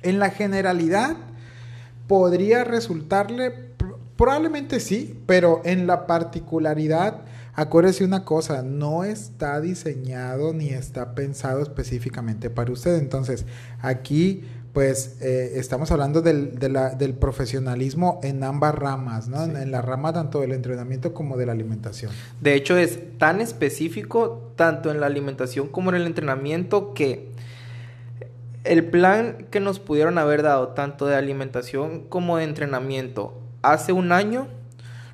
[0.02, 1.16] En la generalidad
[2.06, 3.52] podría resultarle,
[4.16, 7.22] probablemente sí, pero en la particularidad,
[7.54, 12.96] acuérdese una cosa, no está diseñado ni está pensado específicamente para usted.
[12.98, 13.44] Entonces,
[13.80, 19.44] aquí pues eh, estamos hablando del, del, profesionalismo en ambas ramas, ¿no?
[19.44, 22.10] En, la rama tanto del entrenamiento como de la alimentación.
[22.40, 27.31] De hecho, es tan específico tanto en la alimentación como en el entrenamiento que
[28.64, 34.12] el plan que nos pudieron haber dado, tanto de alimentación como de entrenamiento, hace un
[34.12, 34.48] año,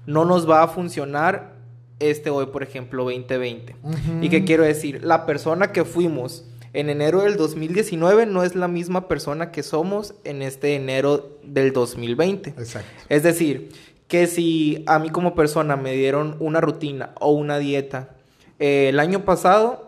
[0.07, 1.55] no nos va a funcionar
[1.99, 3.77] este hoy, por ejemplo, 2020.
[4.23, 5.05] ¿Y qué quiero decir?
[5.05, 10.15] La persona que fuimos en enero del 2019 no es la misma persona que somos
[10.25, 12.51] en este enero del 2020.
[12.51, 12.89] Exacto.
[13.09, 13.71] Es decir,
[14.07, 18.11] que si a mí como persona me dieron una rutina o una dieta
[18.59, 19.88] eh, el año pasado,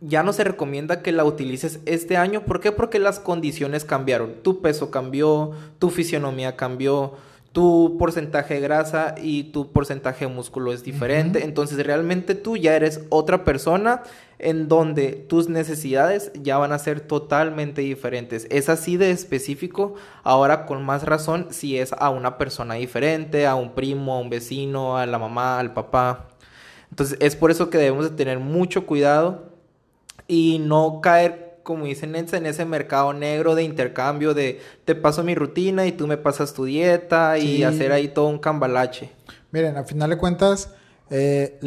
[0.00, 2.44] ya no se recomienda que la utilices este año.
[2.44, 2.72] ¿Por qué?
[2.72, 4.34] Porque las condiciones cambiaron.
[4.42, 7.14] Tu peso cambió, tu fisionomía cambió,
[7.52, 11.44] tu porcentaje de grasa y tu porcentaje de músculo es diferente.
[11.44, 14.02] Entonces realmente tú ya eres otra persona
[14.38, 18.46] en donde tus necesidades ya van a ser totalmente diferentes.
[18.50, 23.56] Es así de específico, ahora con más razón si es a una persona diferente, a
[23.56, 26.28] un primo, a un vecino, a la mamá, al papá.
[26.90, 29.47] Entonces es por eso que debemos de tener mucho cuidado
[30.28, 35.34] y no caer, como dicen en ese mercado negro de intercambio de te paso mi
[35.34, 39.10] rutina y tú me pasas tu dieta y hacer ahí todo un cambalache.
[39.50, 40.74] Miren, al final de cuentas,
[41.10, 41.58] eh,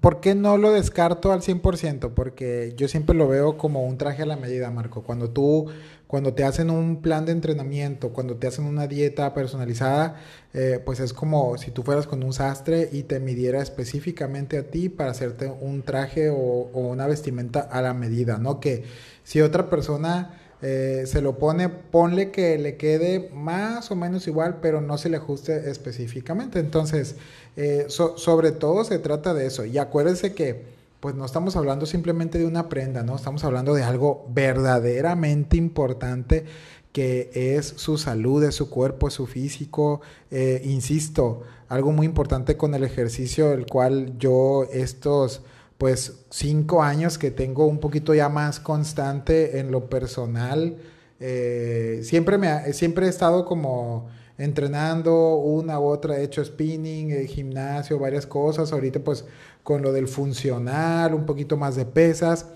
[0.00, 2.12] ¿por qué no lo descarto al 100%?
[2.14, 5.02] Porque yo siempre lo veo como un traje a la medida, Marco.
[5.02, 5.68] Cuando tú
[6.14, 10.14] cuando te hacen un plan de entrenamiento, cuando te hacen una dieta personalizada,
[10.52, 14.70] eh, pues es como si tú fueras con un sastre y te midiera específicamente a
[14.70, 18.60] ti para hacerte un traje o, una vestimenta a la medida, ¿no?
[18.60, 18.84] Que
[19.24, 24.60] si otra persona eh, se lo pone, ponle que le quede más o menos igual,
[24.62, 26.58] pero no se le ajuste específicamente.
[26.58, 27.16] Entonces,
[27.54, 29.66] eh, sobre todo se trata de eso.
[29.66, 30.62] Y acuérdense que
[31.00, 33.14] pues no estamos hablando simplemente de una prenda, ¿no?
[33.14, 36.46] Estamos hablando de algo verdaderamente importante
[36.92, 40.00] que es su salud, es su cuerpo, es su físico.
[40.30, 45.42] Eh, insisto, algo muy importante con el ejercicio, el cual yo estos
[45.78, 50.76] pues cinco años que tengo un poquito ya más constante en lo personal,
[51.20, 57.26] eh, siempre, me siempre he estado como entrenando una u otra, he hecho spinning, eh,
[57.26, 59.24] gimnasio, varias cosas, ahorita pues
[59.62, 62.46] con lo del funcional, un poquito más de pesas,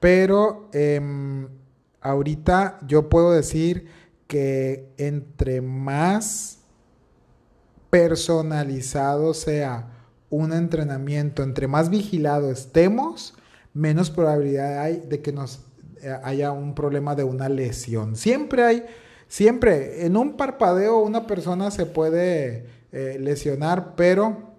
[0.00, 1.48] pero em,
[2.00, 3.86] ahorita yo puedo decir
[4.26, 6.58] que entre más
[7.90, 9.99] personalizado sea
[10.30, 13.34] un entrenamiento, entre más vigilado estemos,
[13.74, 15.60] menos probabilidad hay de que nos
[16.02, 18.16] eh, haya un problema de una lesión.
[18.16, 18.84] Siempre hay,
[19.28, 24.54] siempre, en un parpadeo una persona se puede eh, lesionar, pero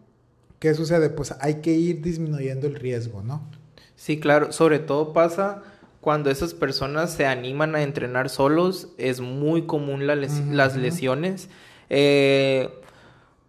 [0.60, 1.10] ¿qué sucede?
[1.10, 3.50] Pues hay que ir disminuyendo el riesgo, ¿no?
[3.96, 5.64] Sí, claro, sobre todo pasa
[6.02, 11.48] cuando esas personas se animan a entrenar solos, es muy común las lesiones.
[11.90, 12.70] Eh,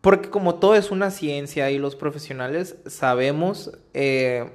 [0.03, 4.51] porque como todo es una ciencia y los profesionales sabemos eh,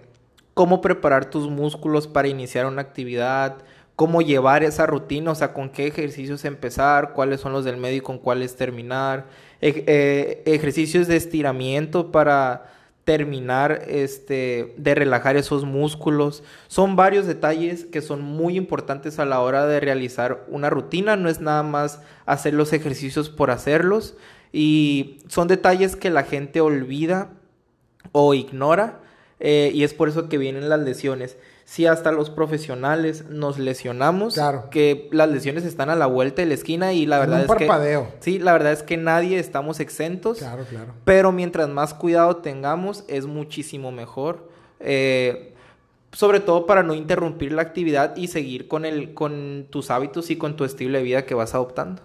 [0.53, 3.55] cómo preparar tus músculos para iniciar una actividad,
[3.95, 7.97] cómo llevar esa rutina, o sea, con qué ejercicios empezar, cuáles son los del medio
[7.97, 9.25] y con cuáles terminar,
[9.61, 12.73] eh, ejercicios de estiramiento para
[13.07, 16.43] terminar este, de relajar esos músculos.
[16.67, 21.15] Son varios detalles que son muy importantes a la hora de realizar una rutina.
[21.15, 24.17] No es nada más hacer los ejercicios por hacerlos,
[24.51, 27.29] y son detalles que la gente olvida
[28.11, 28.99] o ignora
[29.39, 31.37] eh, y es por eso que vienen las lesiones.
[31.65, 34.69] Si hasta los profesionales nos lesionamos, claro.
[34.71, 38.07] que las lesiones están a la vuelta de la esquina y la verdad es parpadeo.
[38.07, 40.39] que sí, la verdad es que nadie estamos exentos.
[40.39, 40.93] Claro, claro.
[41.03, 44.47] Pero mientras más cuidado tengamos es muchísimo mejor.
[44.79, 45.53] Eh,
[46.13, 50.37] sobre todo para no interrumpir la actividad y seguir con el con tus hábitos y
[50.37, 52.01] con tu estilo de vida que vas adoptando.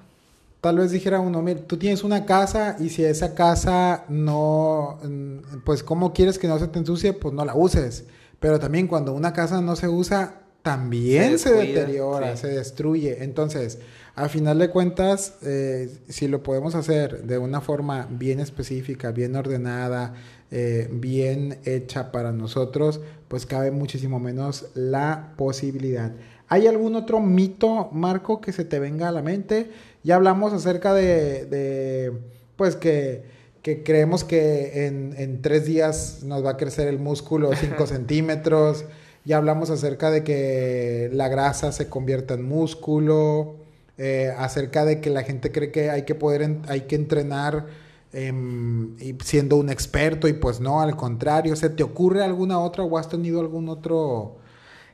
[0.63, 5.59] Tal vez dijera uno, mira, tú tienes una casa y si esa casa no, mm,
[5.65, 7.15] pues ¿cómo quieres que no se te ensucie?
[7.15, 8.05] Pues no la uses.
[8.39, 13.25] Pero también cuando una casa no se usa, también se, deteriora, se destruye.
[13.25, 13.81] Entonces,
[14.15, 19.35] al final de cuentas, eh, si lo podemos hacer de una forma bien específica, bien
[19.35, 20.15] ordenada,
[20.53, 26.13] eh, bien hecha para nosotros, pues cabe muchísimo menos la posibilidad.
[26.49, 29.71] ¿Hay algún otro mito, Marco, que se te venga a la mente?
[30.05, 32.13] Ya hablamos acerca de,
[32.57, 33.25] pues que,
[33.63, 38.85] creemos que en, tres días nos va a crecer el músculo 5 centímetros.
[39.25, 43.57] Ya hablamos acerca de que la grasa se convierta en músculo.
[43.99, 47.67] Eh, acerca de que la gente cree que hay que poder, hay que entrenar
[48.13, 51.55] em, siendo un experto y pues no, al contrario.
[51.55, 54.42] ¿Se te ocurre alguna otra o has tenido algún otro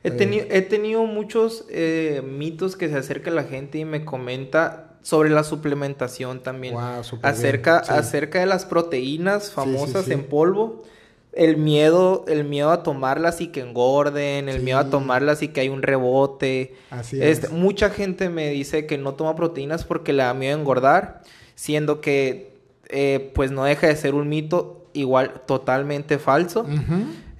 [0.03, 4.89] He, tenido, he tenido muchos eh, mitos que se acerca la gente y me comenta
[5.01, 6.75] sobre la suplementación también.
[7.21, 10.83] acerca, acerca de las proteínas famosas en polvo.
[11.31, 15.61] El miedo, el miedo a tomarlas y que engorden, el miedo a tomarlas y que
[15.61, 16.75] hay un rebote.
[16.89, 17.51] Así este, es.
[17.51, 21.21] Mucha gente me dice que no toma proteínas porque le da miedo a engordar,
[21.55, 22.53] siendo que
[22.89, 26.65] eh, pues no deja de ser un mito igual totalmente falso.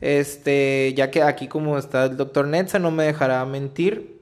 [0.02, 4.20] Este, ya que aquí como está el doctor Netza, no me dejará mentir.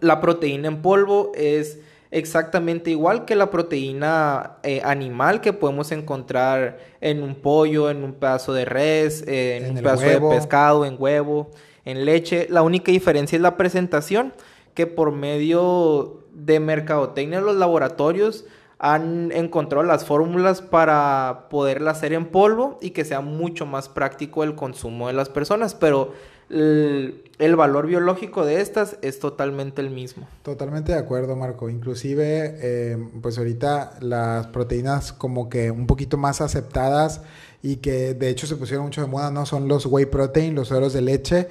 [0.00, 1.78] La proteína en polvo es
[2.10, 8.14] exactamente igual que la proteína eh, animal que podemos encontrar en un pollo, en un
[8.14, 11.50] pedazo de res, en, un pedazo de pescado, en huevo,
[11.84, 12.46] en leche.
[12.50, 14.32] La única diferencia es la presentación,
[14.74, 18.44] que por medio de mercadotecnia los laboratorios
[18.82, 24.42] han encontrado las fórmulas para poderla hacer en polvo y que sea mucho más práctico
[24.42, 26.14] el consumo de las personas, pero
[26.48, 30.26] el, valor biológico de estas es totalmente el mismo.
[30.42, 31.68] Totalmente de acuerdo, Marco.
[31.68, 37.20] Inclusive, eh, pues ahorita las proteínas como que un poquito más aceptadas
[37.62, 39.44] y que de hecho se pusieron mucho de moda, ¿no?
[39.44, 41.48] Son los whey protein, los sueros de leche.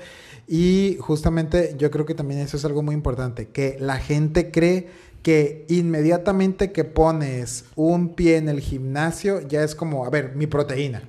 [0.47, 4.89] Y justamente yo creo que también eso es algo muy importante, que la gente cree
[5.22, 10.47] que inmediatamente que pones un pie en el gimnasio, ya es como, a ver, mi
[10.47, 11.03] proteína.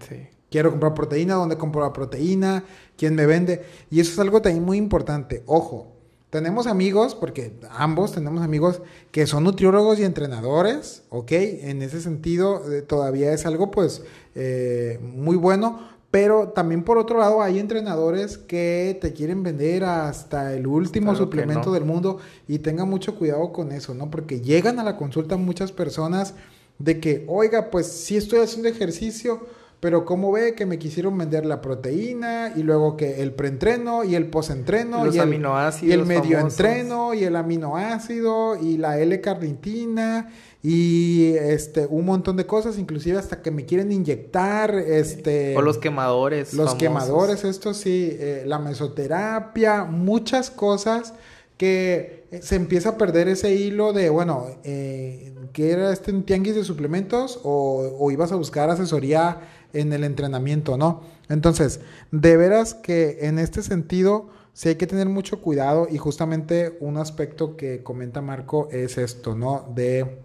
[0.51, 2.65] Quiero comprar proteína, ¿dónde compro la proteína?
[2.97, 3.63] ¿Quién me vende?
[3.91, 5.45] Y eso es algo también muy importante.
[5.47, 5.93] Ojo,
[6.31, 11.33] tenemos amigos, porque ambos tenemos amigos que son nutriólogos y entrenadores, ¿ok?
[11.33, 14.03] En ese sentido, eh, todavía es algo pues
[14.35, 20.55] eh, muy bueno, Pero también por otro lado hay entrenadores que te quieren vender hasta
[20.55, 21.73] el último Claro suplemento no.
[21.73, 24.11] del mundo y tenga mucho cuidado con eso, ¿no?
[24.11, 26.35] Porque llegan a la consulta muchas personas
[26.81, 29.47] de que, oiga, pues sí estoy haciendo ejercicio,
[29.81, 34.15] pero ¿cómo ve que me quisieron vender la proteína y luego que el preentreno y
[34.15, 36.61] el postentreno Los y el, aminoácidos y el medio famosos.
[36.61, 40.31] entreno y el aminoácido y la L-carnitina
[40.63, 45.79] y este un montón de cosas, inclusive hasta que me quieren inyectar este O los
[45.79, 46.53] quemadores.
[46.53, 46.79] los famosos.
[46.79, 51.15] quemadores, esto sí, eh, la mesoterapia, muchas cosas
[51.57, 56.55] que eh, se empieza a perder ese hilo de, bueno, eh, ¿qué era este tianguis
[56.55, 59.41] de suplementos o, o ibas a buscar asesoría
[59.73, 61.03] en el entrenamiento, no?
[61.29, 66.77] Entonces, de veras que en este sentido sí hay que tener mucho cuidado y justamente
[66.81, 69.71] un aspecto que comenta Marco es esto, ¿no?
[69.75, 70.19] De,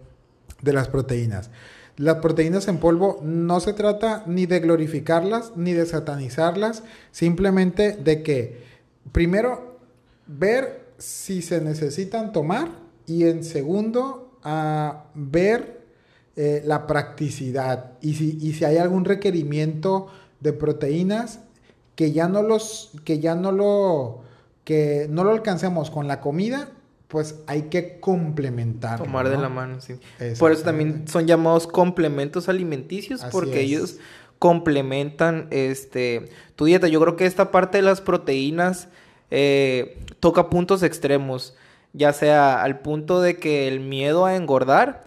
[0.62, 1.50] de las proteínas.
[1.96, 8.22] Las proteínas en polvo no se trata ni de glorificarlas ni de satanizarlas, simplemente de
[8.22, 8.64] que
[9.12, 9.78] primero
[10.26, 12.70] ver si se necesitan tomar
[13.06, 15.75] y en segundo a ver
[16.36, 20.08] eh, la practicidad y si, y si hay algún requerimiento
[20.40, 21.40] de proteínas
[21.94, 24.22] que ya no los que ya no lo
[24.64, 26.68] que no lo alcancemos con la comida
[27.08, 29.94] pues hay que complementar Tomar de la mano, sí.
[30.38, 33.66] Por eso también son llamados complementos alimenticios, Así porque es.
[33.66, 33.96] ellos
[34.38, 36.88] complementan este tu dieta.
[36.88, 38.88] Yo creo que esta parte de las proteínas
[39.30, 41.54] eh, toca puntos extremos,
[41.98, 45.04] ya sea al punto de que el miedo a engordar,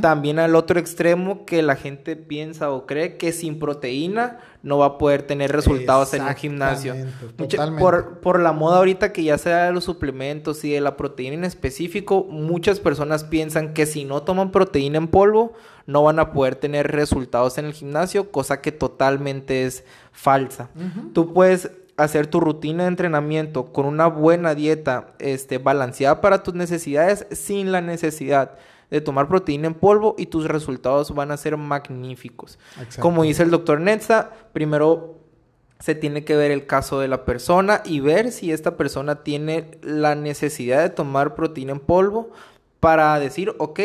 [0.00, 4.86] también al otro extremo que la gente piensa o cree que sin proteína no va
[4.86, 6.94] a poder tener resultados en un gimnasio.
[7.38, 10.96] Mucha- por, por la moda ahorita que ya sea de los suplementos y de la
[10.96, 15.52] proteína en específico, muchas personas piensan que si no toman proteína en polvo
[15.86, 20.70] no van a poder tener resultados en el gimnasio, cosa que totalmente es falsa.
[21.12, 21.70] Tú puedes
[22.04, 27.72] hacer tu rutina de entrenamiento con una buena dieta este, balanceada para tus necesidades sin
[27.72, 28.52] la necesidad
[28.90, 32.58] de tomar proteína en polvo y tus resultados van a ser magníficos.
[33.00, 35.18] Como dice el doctor Netza, primero
[35.80, 39.78] se tiene que ver el caso de la persona y ver si esta persona tiene
[39.82, 42.30] la necesidad de tomar proteína en polvo
[42.80, 43.80] para decir, ok,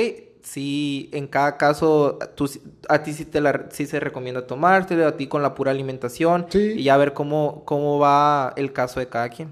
[0.47, 2.49] si en cada caso tú,
[2.87, 6.45] a ti sí, te la, sí se recomienda tomártelo, a ti con la pura alimentación
[6.49, 6.75] Sí.
[6.77, 9.49] y ya ver cómo, cómo va el caso de cada quien.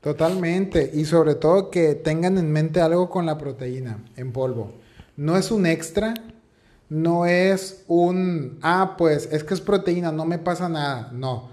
[0.00, 0.92] Totalmente.
[0.94, 4.74] Y sobre todo que tengan en mente algo con la proteína en polvo.
[5.16, 6.14] No es un extra,
[6.88, 11.10] no es un, ah, pues es que es proteína, no me pasa nada.
[11.12, 11.48] No.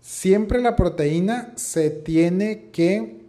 [0.00, 3.22] Siempre la proteína se tiene que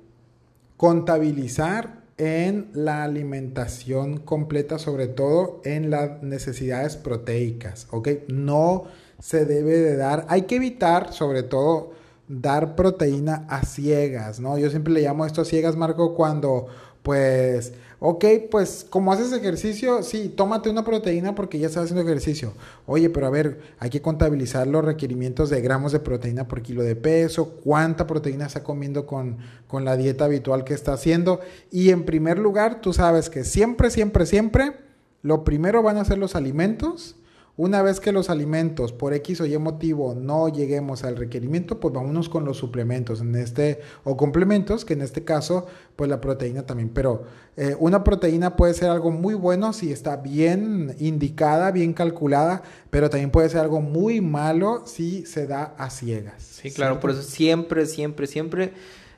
[0.78, 8.10] contabilizar en la alimentación completa, sobre todo en las necesidades proteicas, ¿ok?
[8.28, 8.84] No
[9.20, 11.92] se debe de dar, hay que evitar sobre todo
[12.28, 14.58] dar proteína a ciegas, ¿no?
[14.58, 16.68] Yo siempre le llamo esto a ciegas, Marco, cuando
[17.04, 22.54] pues, ok, pues como haces ejercicio, sí, tómate una proteína porque ya estás haciendo ejercicio.
[22.86, 26.84] Oye, pero a ver, hay que contabilizar los requerimientos de gramos de proteína por kilo
[26.84, 29.38] de peso, cuánta proteína está comiendo con,
[29.68, 31.42] con la dieta habitual que está haciendo.
[31.72, 34.74] Y en primer lugar, tú sabes que siempre, siempre, siempre,
[35.22, 37.16] lo primero van a ser los alimentos.
[37.60, 41.94] Una vez que los alimentos por X o Y motivo no lleguemos al requerimiento, pues
[41.94, 46.66] vámonos con los suplementos en este o complementos, que en este caso, pues la proteína
[46.66, 46.88] también.
[46.88, 47.26] Pero
[47.58, 53.10] eh, una proteína puede ser algo muy bueno si está bien indicada, bien calculada, pero
[53.10, 56.42] también puede ser algo muy malo si se da a ciegas.
[56.42, 58.72] Sí, claro, por eso siempre, siempre, siempre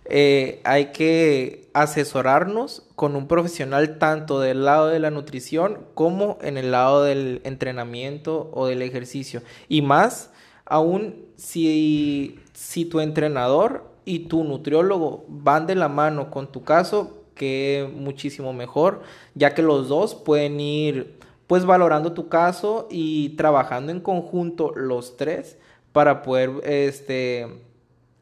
[0.05, 6.57] eh, hay que asesorarnos con un profesional tanto del lado de la nutrición como en
[6.57, 9.41] el lado del entrenamiento o del ejercicio.
[9.69, 10.31] Y más
[10.65, 17.17] aún si, si tu entrenador y tu nutriólogo van de la mano con tu caso,
[17.35, 19.01] que muchísimo mejor,
[19.33, 25.17] ya que los dos pueden ir pues valorando tu caso y trabajando en conjunto los
[25.17, 25.57] tres
[25.91, 27.47] para poder este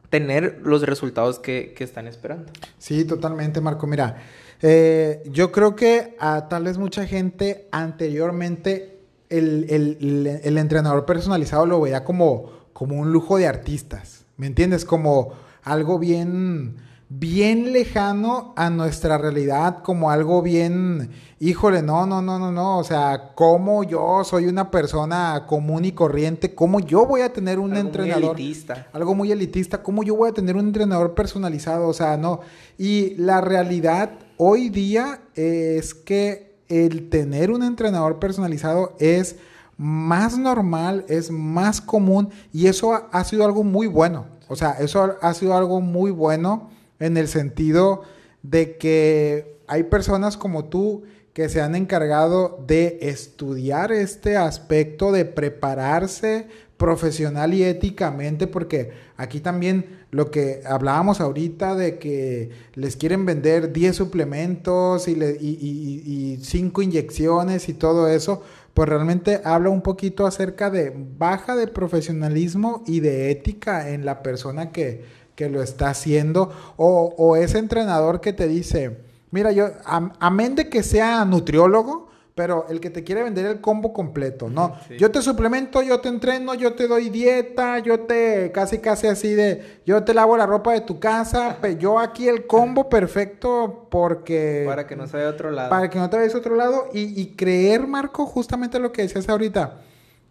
[0.10, 2.52] tener los resultados que, que están esperando.
[2.78, 3.86] Sí, totalmente, Marco.
[3.88, 4.18] Mira,
[4.62, 9.00] eh, yo creo que a tal vez mucha gente anteriormente
[9.30, 14.86] el, el- el- entrenador personalizado lo veía como, como un lujo de artistas, ¿me entiendes?
[14.86, 15.34] Como
[15.64, 16.78] algo bien,
[17.10, 22.84] bien lejano a nuestra realidad, como algo bien, híjole, no, no, no, no, no, o
[22.84, 27.72] sea, como yo soy una persona común y corriente, ¿cómo yo voy a tener un
[27.72, 28.40] Algo muy entrenador?
[28.40, 28.88] elitista.
[28.94, 29.82] algo muy elitista.
[29.82, 31.88] ¿Cómo yo voy a tener un entrenador personalizado?
[31.88, 32.42] O sea, no.
[32.78, 39.38] Y la realidad hoy día es que el tener un entrenador personalizado es
[39.78, 44.28] más normal, es más común y eso ha, ha sido algo muy bueno.
[44.48, 48.04] O sea, eso ha sido algo muy bueno en el sentido
[48.44, 55.26] de que hay personas como tú que se han encargado de estudiar este aspecto, de
[55.26, 56.48] prepararse
[56.80, 63.74] profesional y éticamente, porque aquí también lo que hablábamos ahorita de que les quieren vender
[63.74, 68.44] 10 suplementos y, le, y, 5 inyecciones y todo eso,
[68.74, 74.24] pues realmente habla un poquito acerca de baja de profesionalismo y de ética en la
[74.24, 75.04] persona que,
[75.40, 78.98] que lo está haciendo, o, o ese entrenador que te dice,
[79.32, 83.94] mira, yo, amén de que sea nutriólogo, pero el que te quiere vender el combo
[83.94, 84.76] completo, ¿no?
[84.98, 89.34] Yo te suplemento, yo te entreno, yo te doy dieta, yo te casi casi así
[89.34, 94.66] de, yo te lavo la ropa de tu casa, yo aquí el combo perfecto porque...
[94.68, 95.70] Para que no se vea otro lado.
[95.70, 99.30] Para que no te veas otro lado y, y creer, Marco, justamente lo que decías
[99.30, 99.84] ahorita.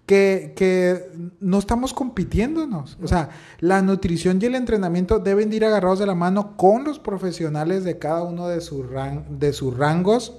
[0.08, 2.96] Que, no estamos compitiéndonos.
[3.02, 3.28] O sea,
[3.60, 7.98] la nutrición y el entrenamiento deben ir agarrados de la mano con los profesionales de
[7.98, 10.32] cada uno de, sus rangos,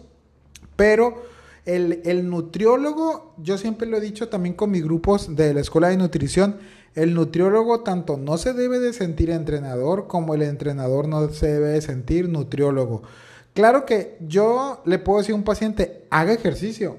[0.75, 1.21] pero
[1.65, 5.97] el, nutriólogo, yo siempre lo he dicho también con mis grupos de la escuela de
[5.97, 6.57] nutrición,
[6.95, 11.67] el nutriólogo tanto no se debe de sentir entrenador como el entrenador no se debe
[11.69, 13.03] de sentir nutriólogo.
[13.53, 16.97] Claro que yo le puedo decir a un paciente, haga ejercicio.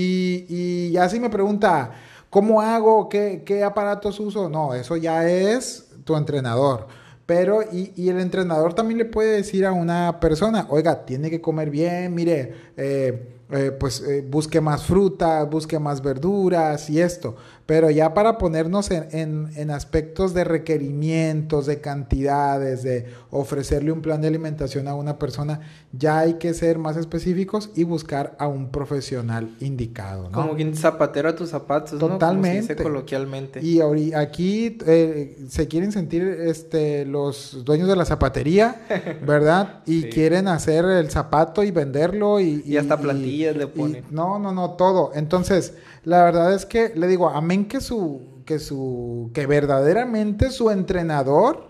[0.00, 1.90] Y, ya si me pregunta,
[2.30, 3.08] ¿cómo hago?
[3.08, 4.48] ¿Qué, ¿Qué aparatos uso?
[4.48, 6.86] No, eso ya es tu entrenador.
[7.26, 11.40] Pero, y, y, el entrenador también le puede decir a una persona, oiga, tiene que
[11.40, 17.34] comer bien, mire, eh, eh, pues eh, busque más fruta, busque más verduras y esto.
[17.64, 24.28] Pero ya para ponernos en, aspectos de requerimientos, de cantidades, de ofrecerle un plan de
[24.28, 25.60] alimentación a una persona,
[25.92, 30.30] ya hay que ser más específicos y buscar a un profesional indicado.
[30.32, 32.74] Como quien zapatero a tus zapatos, Totalmente.
[32.74, 32.82] ¿no?
[32.82, 33.60] coloquialmente.
[33.62, 33.80] Y
[34.14, 38.80] aquí eh, se quieren sentir este, los dueños de la zapatería,
[39.26, 39.80] ¿verdad?
[39.84, 42.67] Y quieren hacer el zapato y venderlo y...
[42.68, 44.04] Y, hasta plantillas le ponen.
[44.10, 45.12] no, no, no, todo.
[45.14, 50.70] Entonces la verdad es que le digo, amén que su, que su, que verdaderamente su
[50.70, 51.68] entrenador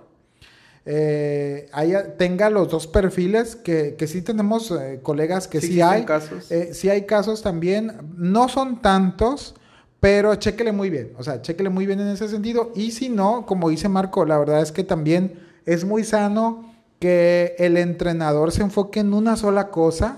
[0.91, 1.69] eh,
[2.17, 6.05] tenga los dos perfiles, que, que sí tenemos eh, colegas que sí, hay.
[6.05, 6.51] Casos.
[6.51, 9.55] Eh, sí hay casos también, no son tantos,
[10.01, 12.73] pero chéquele muy bien, o sea, chéquele muy bien en ese sentido.
[12.75, 17.55] Y si no, como dice Marco, la verdad es que también es muy sano que
[17.59, 20.17] el entrenador se enfoque en una sola cosa,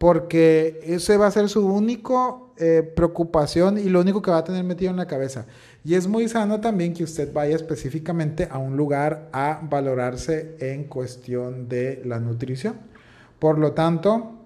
[0.00, 4.44] porque ese va a ser su único eh, preocupación y lo único que va a
[4.44, 5.44] tener metido en la cabeza.
[5.84, 10.84] Y es muy sano también que usted vaya específicamente a un lugar a valorarse en
[10.84, 12.76] cuestión de la nutrición.
[13.38, 14.38] Por lo tanto,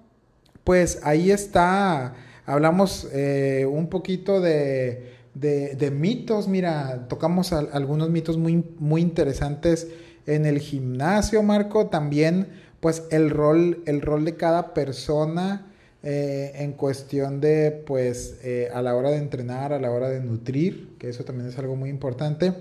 [0.65, 8.61] pues ahí está, hablamos eh, un poquito de, de, mitos, mira, tocamos algunos mitos muy,
[8.77, 9.87] muy interesantes
[10.25, 15.65] en el gimnasio, Marco, también pues el rol, el rol de cada persona
[16.03, 20.19] eh, en cuestión de, pues, eh, a la hora de entrenar, a la hora de
[20.19, 22.53] nutrir, que eso también es algo muy importante.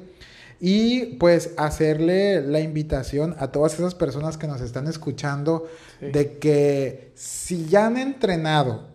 [0.60, 5.68] Y pues hacerle la invitación a todas esas personas que nos están escuchando
[6.00, 8.86] de que si ya han entrenado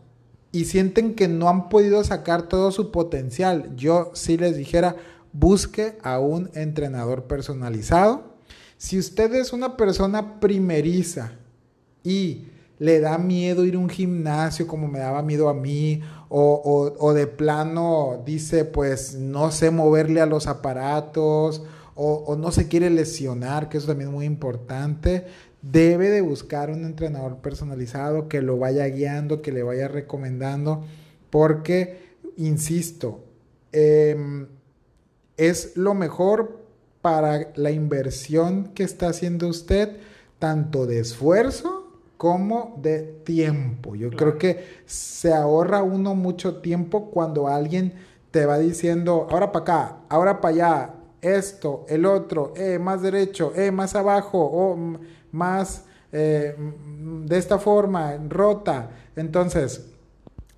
[0.52, 4.96] y sienten que no han podido sacar todo su potencial, yo sí les dijera,
[5.32, 8.29] busque a un entrenador personalizado.
[8.80, 11.34] Si usted es una persona primeriza
[12.02, 12.46] y
[12.78, 17.28] le da miedo ir a un gimnasio como me daba miedo a mí, o, de
[17.28, 21.62] plano dice, pues no sé moverle a los aparatos,
[21.94, 25.26] o, no se quiere lesionar, que eso también es muy importante,
[25.62, 30.86] debe de buscar un entrenador personalizado que lo vaya guiando, que le vaya recomendando,
[31.30, 33.26] porque, insisto,
[33.74, 34.48] em,
[35.36, 36.69] es lo mejor
[37.02, 39.98] para la inversión que está haciendo usted,
[40.38, 41.88] tanto de esfuerzo,
[42.18, 43.96] como de tiempo.
[43.96, 47.94] Yo creo que se ahorra uno mucho tiempo cuando alguien
[48.32, 53.54] te va diciendo, ahora para acá, ahora para allá, esto, el otro, eh, más derecho,
[53.56, 54.78] eh, más abajo, o
[55.32, 58.92] más eh, de esta forma, rota.
[59.16, 59.86] Entonces,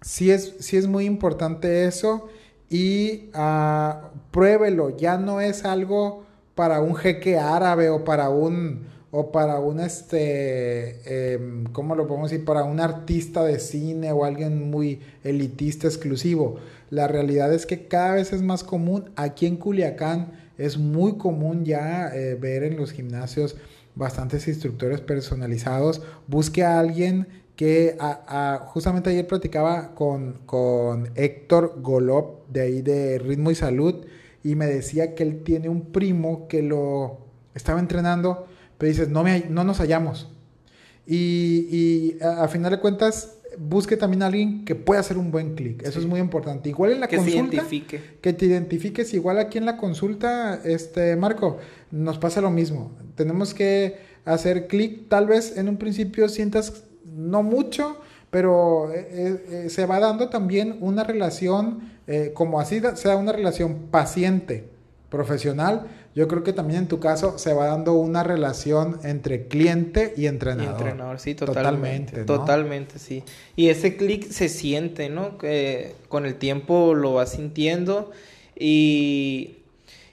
[0.01, 2.27] sí es, sí es muy importante eso
[2.69, 6.23] y uh, pruébelo, ya no es algo
[6.55, 12.31] para un jeque árabe o para un o para un, este, em, ¿cómo lo podemos
[12.31, 12.45] decir?
[12.45, 16.55] Para un artista de cine o alguien muy elitista, exclusivo.
[16.89, 19.11] La realidad es que cada vez es más común.
[19.17, 23.57] Aquí en Culiacán es muy común ya eh, ver en los gimnasios
[23.95, 26.01] bastantes instructores personalizados.
[26.27, 27.27] Busque a alguien
[27.57, 27.97] que
[28.67, 34.05] justamente ayer platicaba con, con Héctor Golop de ahí de Ritmo y Salud
[34.43, 37.19] y me decía que él tiene un primo que lo
[37.53, 40.29] estaba entrenando, pero dices, no, me, no nos hallamos.
[41.05, 45.55] Y, y a, final de cuentas, busque también a alguien que pueda hacer un buen
[45.55, 45.83] clic.
[45.83, 46.69] Eso es muy importante.
[46.69, 47.31] Igual en la consulta.
[47.31, 48.01] Que te identifique.
[48.21, 49.13] Que te identifiques.
[49.13, 51.57] Igual aquí en la consulta, este, Marco,
[51.91, 52.91] nos pasa lo mismo.
[53.15, 55.09] Tenemos que hacer clic.
[55.09, 57.97] Tal vez en un principio sientas no mucho,
[58.31, 61.91] pero eh, eh, eh, se va dando también una relación,
[62.33, 64.65] como así sea una relación paciente
[65.09, 70.13] profesional, yo creo que también en tu caso se va dando una relación entre cliente
[70.17, 70.73] y entrenador.
[70.73, 72.25] Y entrenador, sí, totalmente.
[72.25, 73.23] Totalmente, sí.
[73.55, 75.37] Y ese clic se siente, ¿no?
[75.37, 78.11] Que con el tiempo lo vas sintiendo
[78.57, 79.60] y,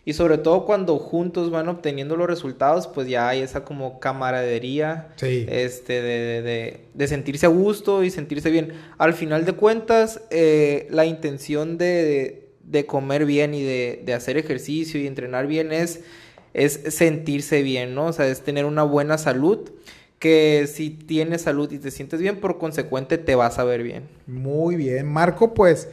[0.09, 5.09] y sobre todo cuando juntos van obteniendo los resultados, pues ya hay esa como camaradería,
[5.21, 8.73] este, de, de, de, sentirse a gusto y sentirse bien.
[8.97, 14.39] Al final de cuentas, eh, la intención de de comer bien y de, de, hacer
[14.39, 16.01] ejercicio y entrenar bien es,
[16.55, 18.07] es sentirse bien, ¿no?
[18.07, 19.71] O sea, es tener una buena salud
[20.19, 24.05] que si tienes salud y te sientes bien, por consecuente te vas a ver bien.
[24.27, 25.89] Muy bien, Marco, pues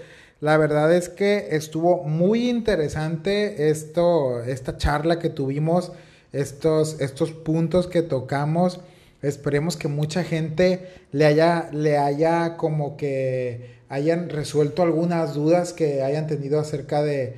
[0.45, 5.91] la verdad es que estuvo muy interesante esto, esta charla que tuvimos,
[6.33, 8.79] estos, estos puntos que tocamos.
[9.23, 16.03] Esperemos que mucha gente le haya, le haya como que hayan resuelto algunas dudas que
[16.03, 17.37] hayan tenido acerca de,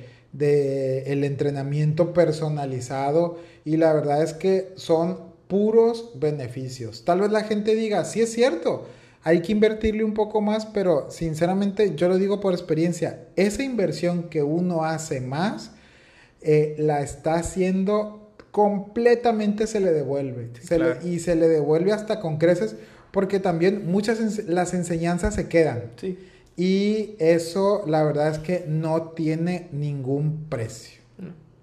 [1.06, 7.06] el entrenamiento personalizado y la verdad es que son puros beneficios.
[7.06, 8.86] Tal vez la gente diga, sí es cierto,
[9.28, 14.30] hay que invertirle un poco más, pero sinceramente yo lo digo por experiencia, esa inversión
[14.30, 15.72] que uno hace más,
[16.40, 20.50] eh, la está haciendo completamente se le devuelve.
[21.04, 22.76] y se le devuelve hasta con creces,
[23.10, 25.82] porque también muchas las enseñanzas se quedan.
[25.96, 26.18] Sí.
[26.56, 31.02] Y eso, la verdad es que no tiene ningún precio.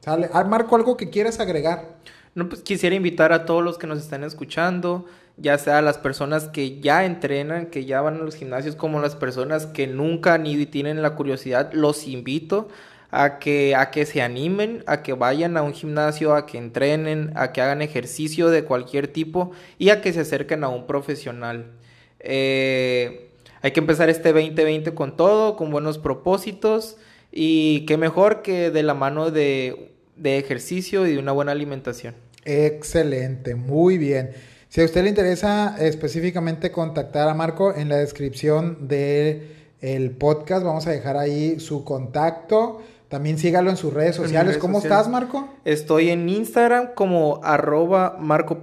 [0.01, 0.29] ¿Sale?
[0.33, 1.95] Ah, Marco, ¿algo que quieras agregar?
[2.35, 5.07] No, pues quisiera invitar a todos los que nos están escuchando,
[5.37, 9.15] ya sea las personas que ya entrenan, que ya van a los gimnasios, como las
[9.15, 12.69] personas que nunca han ido y tienen la curiosidad, los invito
[13.11, 17.31] a que, a que se animen, a que vayan a un gimnasio, a que entrenen,
[17.35, 21.71] a que hagan ejercicio de cualquier tipo y a que se acerquen a un profesional.
[22.19, 23.29] Eh,
[23.61, 26.97] hay que empezar este 2020 con todo, con buenos propósitos
[27.31, 29.91] y qué mejor que de la mano de,
[30.23, 32.15] ejercicio y de una buena alimentación.
[32.43, 34.31] Excelente, muy bien.
[34.75, 39.47] Si a usted le interesa específicamente contactar a Marco, en la descripción del
[39.79, 42.81] el podcast vamos a dejar ahí su contacto.
[43.07, 44.57] También sígalo en sus redes sociales.
[44.57, 45.47] ¿Cómo estás, Marco?
[45.63, 48.59] Estoy en Instagram como arroba Marco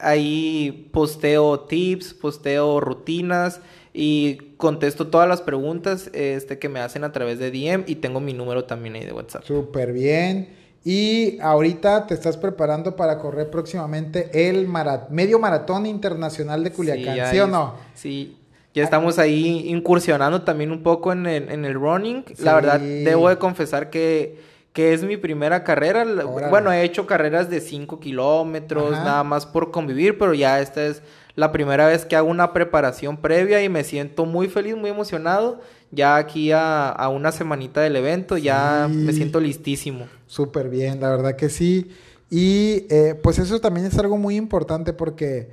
[0.00, 3.60] Ahí posteo tips, posteo rutinas
[3.94, 8.18] y contesto todas las preguntas este, que me hacen a través de DM y tengo
[8.18, 9.44] mi número también ahí de WhatsApp.
[9.44, 10.48] Súper bien.
[10.88, 14.66] Y ahorita te estás preparando para correr próximamente el
[15.10, 17.74] medio maratón internacional de Culiacán, ¿sí, o no?
[17.92, 18.38] Sí,
[18.72, 22.24] ya estamos ahí incursionando también un poco en el, en el running.
[22.38, 24.40] La verdad, debo de confesar que,
[24.72, 26.06] que es mi primera carrera.
[26.48, 31.02] Bueno, he hecho carreras de 5 kilómetros, nada más por convivir, pero ya esta es
[31.38, 35.60] la primera vez que hago una preparación previa y me siento muy feliz, muy emocionado.
[35.92, 40.08] Ya aquí a, una semanita del evento, ya me siento listísimo.
[40.26, 41.92] Súper bien, la verdad que sí.
[42.28, 45.48] Y eh, pues eso también es algo muy importante porque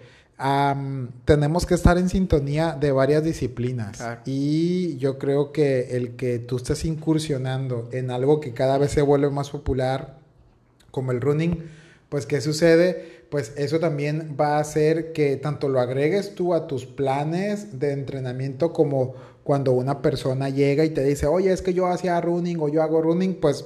[1.23, 4.03] tenemos que estar en sintonía de varias disciplinas.
[4.25, 9.03] Y yo creo que el que tú estés incursionando en algo que cada vez se
[9.03, 10.17] vuelve más popular,
[10.89, 11.63] como el running,
[12.09, 13.14] pues ¿qué sucede?
[13.35, 17.91] Pues eso también va a hacer que tanto lo agregues tú a tus planes de
[17.91, 19.13] entrenamiento como
[19.43, 22.81] cuando una persona llega y te dice, oye, es que yo hacía running o yo
[22.81, 23.65] hago running, pues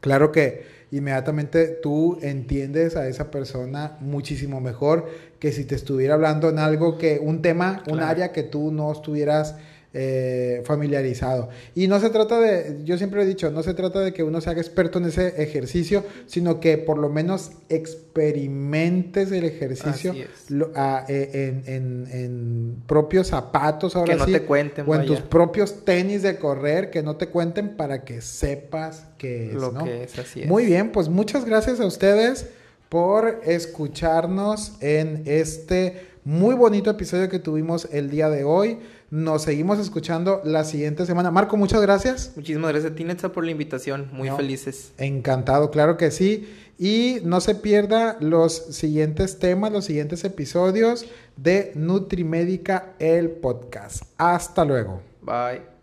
[0.00, 0.62] claro que
[0.92, 5.06] inmediatamente tú entiendes a esa persona muchísimo mejor
[5.40, 8.92] que si te estuviera hablando en algo que, un tema, un área que tú no
[8.92, 9.56] estuvieras
[9.98, 11.48] eh, familiarizado.
[11.74, 14.42] Y no se trata de, yo siempre he dicho, no se trata de que uno
[14.42, 21.62] se haga experto en ese ejercicio, sino que por lo menos experimentes el ejercicio eh,
[21.66, 26.90] en, propios zapatos ahora que no te cuenten, o en tus propios tenis de correr,
[26.90, 29.54] que no te cuenten para que sepas qué es.
[29.54, 30.46] Lo que es, así es.
[30.46, 32.46] Muy bien, pues muchas gracias a ustedes
[32.90, 38.78] por escucharnos en este Muy bonito episodio que tuvimos el día de hoy.
[39.10, 41.30] Nos seguimos escuchando la siguiente semana.
[41.30, 42.32] Marco, muchas gracias.
[42.34, 44.08] Muchísimas gracias a ti, Netza, por la invitación.
[44.12, 44.36] Muy No.
[44.36, 44.92] felices.
[44.98, 46.48] Encantado, claro que sí.
[46.78, 54.02] Y no se pierda los siguientes temas, los siguientes episodios de Nutrimédica, el podcast.
[54.18, 55.00] Hasta luego.
[55.22, 55.75] Bye.